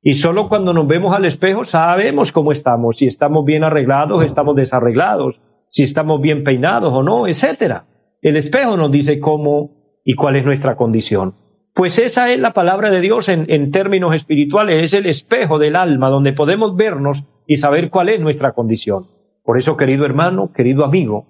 Y 0.05 0.15
solo 0.15 0.49
cuando 0.49 0.73
nos 0.73 0.85
vemos 0.85 1.15
al 1.15 1.23
espejo 1.23 1.63
sabemos 1.63 2.33
cómo 2.33 2.51
estamos, 2.51 2.97
si 2.97 3.07
estamos 3.07 3.45
bien 3.45 3.63
arreglados, 3.63 4.25
estamos 4.25 4.53
desarreglados, 4.57 5.39
si 5.69 5.83
estamos 5.83 6.19
bien 6.19 6.43
peinados 6.43 6.91
o 6.93 7.01
no, 7.01 7.25
etcétera. 7.25 7.85
El 8.21 8.35
espejo 8.35 8.75
nos 8.75 8.91
dice 8.91 9.21
cómo 9.21 10.01
y 10.03 10.15
cuál 10.15 10.35
es 10.35 10.43
nuestra 10.43 10.75
condición. 10.75 11.35
Pues 11.73 11.99
esa 11.99 12.31
es 12.33 12.39
la 12.41 12.51
palabra 12.51 12.91
de 12.91 12.99
Dios 12.99 13.29
en, 13.29 13.45
en, 13.47 13.71
términos 13.71 14.13
espirituales, 14.13 14.83
es 14.83 14.93
el 14.93 15.05
espejo 15.05 15.57
del 15.57 15.77
alma 15.77 16.09
donde 16.09 16.33
podemos 16.33 16.75
vernos 16.75 17.23
y 17.47 17.55
saber 17.55 17.89
cuál 17.89 18.09
es 18.09 18.19
nuestra 18.19 18.51
condición. 18.51 19.07
Por 19.41 19.57
eso, 19.57 19.77
querido 19.77 20.05
hermano, 20.05 20.51
querido 20.53 20.83
amigo, 20.83 21.27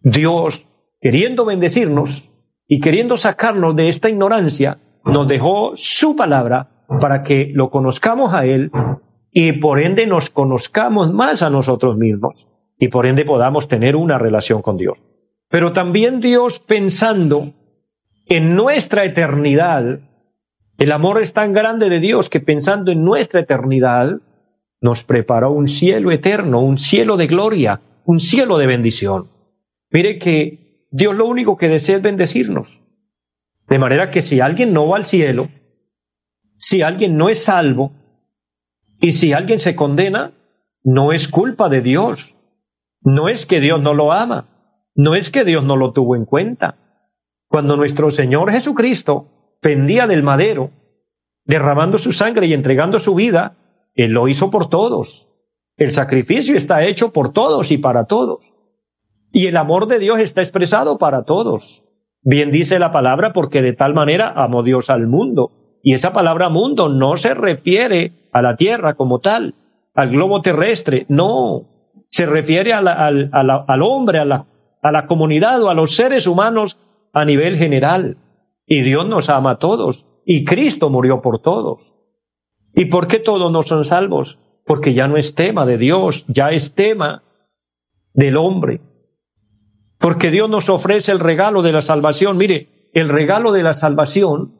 Dios, 0.00 0.66
queriendo 1.00 1.44
bendecirnos 1.44 2.28
y 2.66 2.80
queriendo 2.80 3.16
sacarnos 3.16 3.76
de 3.76 3.88
esta 3.88 4.10
ignorancia, 4.10 4.78
nos 5.04 5.28
dejó 5.28 5.72
su 5.76 6.16
palabra 6.16 6.71
para 7.00 7.22
que 7.22 7.50
lo 7.54 7.70
conozcamos 7.70 8.34
a 8.34 8.44
Él 8.46 8.70
y 9.30 9.52
por 9.52 9.80
ende 9.80 10.06
nos 10.06 10.30
conozcamos 10.30 11.12
más 11.12 11.42
a 11.42 11.50
nosotros 11.50 11.96
mismos 11.96 12.46
y 12.78 12.88
por 12.88 13.06
ende 13.06 13.24
podamos 13.24 13.68
tener 13.68 13.96
una 13.96 14.18
relación 14.18 14.62
con 14.62 14.76
Dios. 14.76 14.98
Pero 15.48 15.72
también 15.72 16.20
Dios 16.20 16.60
pensando 16.60 17.52
en 18.26 18.54
nuestra 18.54 19.04
eternidad, 19.04 20.00
el 20.78 20.92
amor 20.92 21.22
es 21.22 21.32
tan 21.32 21.52
grande 21.52 21.88
de 21.88 22.00
Dios 22.00 22.28
que 22.28 22.40
pensando 22.40 22.90
en 22.90 23.04
nuestra 23.04 23.40
eternidad, 23.40 24.20
nos 24.80 25.04
preparó 25.04 25.52
un 25.52 25.68
cielo 25.68 26.10
eterno, 26.10 26.60
un 26.60 26.76
cielo 26.76 27.16
de 27.16 27.28
gloria, 27.28 27.80
un 28.04 28.18
cielo 28.18 28.58
de 28.58 28.66
bendición. 28.66 29.28
Mire 29.90 30.18
que 30.18 30.86
Dios 30.90 31.14
lo 31.14 31.26
único 31.26 31.56
que 31.56 31.68
desea 31.68 31.96
es 31.96 32.02
bendecirnos. 32.02 32.68
De 33.68 33.78
manera 33.78 34.10
que 34.10 34.22
si 34.22 34.40
alguien 34.40 34.72
no 34.72 34.88
va 34.88 34.96
al 34.96 35.06
cielo, 35.06 35.48
si 36.62 36.80
alguien 36.80 37.16
no 37.16 37.28
es 37.28 37.42
salvo, 37.44 37.90
y 39.00 39.12
si 39.12 39.32
alguien 39.32 39.58
se 39.58 39.74
condena, 39.74 40.30
no 40.84 41.12
es 41.12 41.26
culpa 41.26 41.68
de 41.68 41.80
Dios. 41.80 42.36
No 43.00 43.28
es 43.28 43.46
que 43.46 43.60
Dios 43.60 43.82
no 43.82 43.94
lo 43.94 44.12
ama, 44.12 44.46
no 44.94 45.16
es 45.16 45.30
que 45.30 45.44
Dios 45.44 45.64
no 45.64 45.76
lo 45.76 45.92
tuvo 45.92 46.14
en 46.14 46.24
cuenta. 46.24 46.76
Cuando 47.48 47.76
nuestro 47.76 48.12
Señor 48.12 48.52
Jesucristo 48.52 49.56
pendía 49.60 50.06
del 50.06 50.22
madero, 50.22 50.70
derramando 51.44 51.98
su 51.98 52.12
sangre 52.12 52.46
y 52.46 52.52
entregando 52.52 53.00
su 53.00 53.16
vida, 53.16 53.56
Él 53.96 54.12
lo 54.12 54.28
hizo 54.28 54.48
por 54.50 54.68
todos. 54.68 55.28
El 55.76 55.90
sacrificio 55.90 56.56
está 56.56 56.84
hecho 56.84 57.12
por 57.12 57.32
todos 57.32 57.72
y 57.72 57.78
para 57.78 58.04
todos. 58.04 58.38
Y 59.32 59.48
el 59.48 59.56
amor 59.56 59.88
de 59.88 59.98
Dios 59.98 60.20
está 60.20 60.42
expresado 60.42 60.96
para 60.96 61.24
todos. 61.24 61.82
Bien 62.22 62.52
dice 62.52 62.78
la 62.78 62.92
palabra 62.92 63.32
porque 63.32 63.62
de 63.62 63.72
tal 63.72 63.94
manera 63.94 64.32
amó 64.36 64.62
Dios 64.62 64.90
al 64.90 65.08
mundo. 65.08 65.61
Y 65.82 65.94
esa 65.94 66.12
palabra 66.12 66.48
mundo 66.48 66.88
no 66.88 67.16
se 67.16 67.34
refiere 67.34 68.12
a 68.32 68.40
la 68.40 68.56
tierra 68.56 68.94
como 68.94 69.18
tal, 69.18 69.54
al 69.94 70.10
globo 70.10 70.40
terrestre, 70.40 71.06
no. 71.08 71.68
Se 72.08 72.26
refiere 72.26 72.72
al, 72.72 72.88
al 72.88 73.82
hombre, 73.82 74.18
a 74.18 74.24
la, 74.24 74.46
a 74.82 74.92
la 74.92 75.06
comunidad 75.06 75.62
o 75.62 75.70
a 75.70 75.74
los 75.74 75.94
seres 75.96 76.26
humanos 76.26 76.78
a 77.12 77.24
nivel 77.24 77.56
general. 77.56 78.16
Y 78.66 78.82
Dios 78.82 79.08
nos 79.08 79.28
ama 79.28 79.52
a 79.52 79.58
todos. 79.58 80.04
Y 80.24 80.44
Cristo 80.44 80.90
murió 80.90 81.20
por 81.20 81.40
todos. 81.40 81.80
¿Y 82.74 82.86
por 82.86 83.06
qué 83.06 83.18
todos 83.18 83.50
no 83.50 83.62
son 83.62 83.84
salvos? 83.84 84.38
Porque 84.64 84.94
ya 84.94 85.08
no 85.08 85.16
es 85.16 85.34
tema 85.34 85.66
de 85.66 85.78
Dios, 85.78 86.24
ya 86.28 86.50
es 86.50 86.74
tema 86.74 87.22
del 88.14 88.36
hombre. 88.36 88.80
Porque 89.98 90.30
Dios 90.30 90.48
nos 90.48 90.68
ofrece 90.68 91.12
el 91.12 91.20
regalo 91.20 91.62
de 91.62 91.72
la 91.72 91.82
salvación. 91.82 92.36
Mire, 92.36 92.90
el 92.92 93.08
regalo 93.08 93.52
de 93.52 93.62
la 93.62 93.74
salvación, 93.74 94.54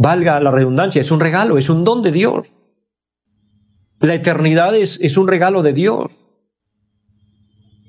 valga 0.00 0.40
la 0.40 0.50
redundancia, 0.50 1.00
es 1.00 1.10
un 1.10 1.20
regalo, 1.20 1.58
es 1.58 1.68
un 1.68 1.84
don 1.84 2.00
de 2.00 2.10
Dios. 2.10 2.46
La 4.00 4.14
eternidad 4.14 4.74
es, 4.74 4.98
es 5.02 5.18
un 5.18 5.28
regalo 5.28 5.62
de 5.62 5.74
Dios. 5.74 6.10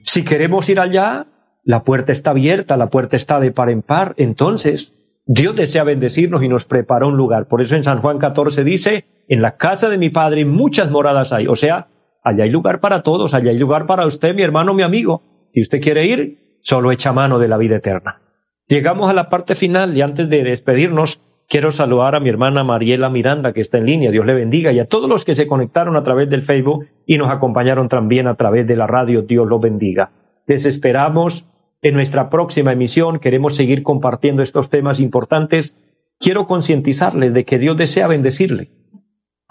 Si 0.04 0.26
queremos 0.26 0.68
ir 0.68 0.82
allá, 0.82 1.28
la 1.64 1.84
puerta 1.84 2.12
está 2.12 2.32
abierta, 2.32 2.76
la 2.76 2.90
puerta 2.90 3.16
está 3.16 3.40
de 3.40 3.54
par 3.54 3.70
en 3.70 3.82
par. 3.82 4.14
Entonces, 4.18 4.94
Dios 5.26 5.56
desea 5.56 5.86
bendecirnos 5.86 6.44
y 6.44 6.50
nos 6.50 6.66
prepara 6.66 7.08
un 7.08 7.16
lugar. 7.16 7.48
Por 7.48 7.62
eso 7.62 7.78
en 7.78 7.84
San 7.84 8.02
Juan 8.02 8.20
14 8.20 8.66
dice, 8.66 9.06
en 9.30 9.42
la 9.42 9.56
casa 9.56 9.88
de 9.88 9.98
mi 9.98 10.10
Padre 10.10 10.44
muchas 10.44 10.92
moradas 10.92 11.32
hay. 11.32 11.48
O 11.48 11.56
sea, 11.56 11.88
allá 12.26 12.44
hay 12.44 12.50
lugar 12.50 12.82
para 12.82 13.04
todos, 13.04 13.34
allá 13.34 13.52
hay 13.52 13.58
lugar 13.58 13.86
para 13.86 14.06
usted, 14.06 14.36
mi 14.36 14.42
hermano, 14.42 14.74
mi 14.74 14.84
amigo. 14.84 15.24
Si 15.54 15.62
usted 15.62 15.80
quiere 15.80 16.08
ir, 16.08 16.60
solo 16.62 16.92
echa 16.92 17.14
mano 17.14 17.40
de 17.40 17.48
la 17.48 17.56
vida 17.56 17.78
eterna. 17.78 18.22
Llegamos 18.68 19.10
a 19.10 19.14
la 19.14 19.30
parte 19.30 19.56
final 19.56 19.96
y 19.96 20.02
antes 20.02 20.30
de 20.30 20.44
despedirnos, 20.44 21.22
quiero 21.52 21.70
saludar 21.70 22.16
a 22.16 22.22
mi 22.22 22.30
hermana 22.30 22.64
Mariela 22.64 23.10
Miranda, 23.10 23.52
que 23.52 23.60
está 23.60 23.78
en 23.78 23.86
línea. 23.86 24.10
Dios 24.10 24.26
le 24.26 24.34
bendiga 24.34 24.72
y 24.72 24.80
a 24.80 24.86
todos 24.86 25.10
los 25.10 25.26
que 25.26 25.36
se 25.36 25.48
conectaron 25.48 25.98
a 25.98 26.02
través 26.02 26.30
del 26.30 26.44
Facebook 26.44 26.88
y 27.06 27.18
nos 27.18 27.30
acompañaron 27.30 27.90
también 27.90 28.28
a 28.28 28.36
través 28.36 28.66
de 28.66 28.78
la 28.78 28.88
radio. 28.88 29.24
Dios 29.24 29.46
los 29.46 29.60
bendiga. 29.60 30.12
Les 30.48 30.66
esperamos 30.66 31.46
en 31.82 31.94
nuestra 31.94 32.30
próxima 32.30 32.72
emisión. 32.72 33.20
Queremos 33.20 33.58
seguir 33.58 33.84
compartiendo 33.84 34.44
estos 34.44 34.70
temas 34.70 35.02
importantes. 35.02 35.76
Quiero 36.20 36.46
concientizarles 36.46 37.34
de 37.34 37.44
que 37.44 37.60
Dios 37.60 37.76
desea 37.76 38.08
bendecirle. 38.08 38.70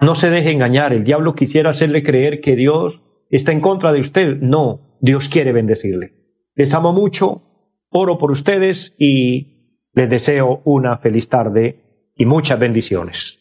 No 0.00 0.14
se 0.14 0.30
deje 0.30 0.52
engañar. 0.52 0.94
El 0.94 1.04
diablo 1.04 1.34
quisiera 1.34 1.68
hacerle 1.68 2.02
creer 2.02 2.40
que 2.40 2.56
Dios 2.56 3.02
está 3.28 3.52
en 3.52 3.60
contra 3.60 3.92
de 3.92 4.00
usted. 4.00 4.40
No, 4.40 4.96
Dios 5.02 5.28
quiere 5.28 5.52
bendecirle. 5.52 6.14
Les 6.54 6.72
amo 6.72 6.94
mucho, 6.94 7.42
oro 7.90 8.16
por 8.16 8.30
ustedes 8.30 8.96
y 8.98 9.82
les 9.92 10.08
deseo 10.08 10.62
una 10.64 10.96
feliz 10.96 11.28
tarde 11.28 11.89
y 12.20 12.26
muchas 12.26 12.58
bendiciones. 12.58 13.38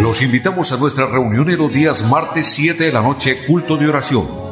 Los 0.00 0.22
invitamos 0.22 0.72
a 0.72 0.76
nuestra 0.76 1.06
reunión 1.06 1.48
en 1.50 1.58
los 1.58 1.72
días 1.72 2.02
martes 2.10 2.48
7 2.48 2.82
de 2.82 2.92
la 2.92 3.00
noche, 3.00 3.36
culto 3.46 3.76
de 3.76 3.88
oración 3.88 4.51